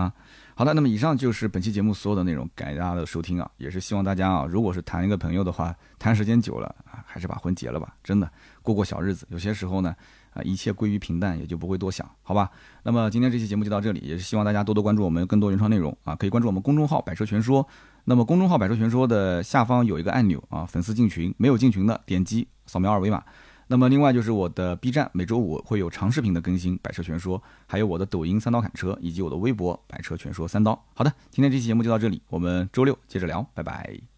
[0.00, 0.12] 啊？
[0.54, 8.30] 好的，那么以上就是本期节目所有的内容，感谢大家的收听啊，也是希望大家啊，如果是谈一个朋友的话，谈时间久了啊，还是把婚结了吧，真的
[8.62, 9.94] 过过小日子，有些时候呢，
[10.32, 12.50] 啊，一切归于平淡，也就不会多想，好吧？
[12.84, 17.68] 那么今天这期节目就到这里，也是希望大家多多关注我们更多原创内容啊，可以关注我们公众号“百车全说”，
[18.08, 23.22] 那么公众号“百车全说”的下方有一个按钮啊，粉丝进群，没有进群的点击扫描二维码。
[23.66, 30.80] 那么另外就是我的 B 站每周五会有长视频的更新，百车全说，还有我的抖音三刀砍车，以及我的微博百车全说三刀。
[30.94, 34.15] 好的，今天这期节目就到这里，我们周六接着聊，拜拜。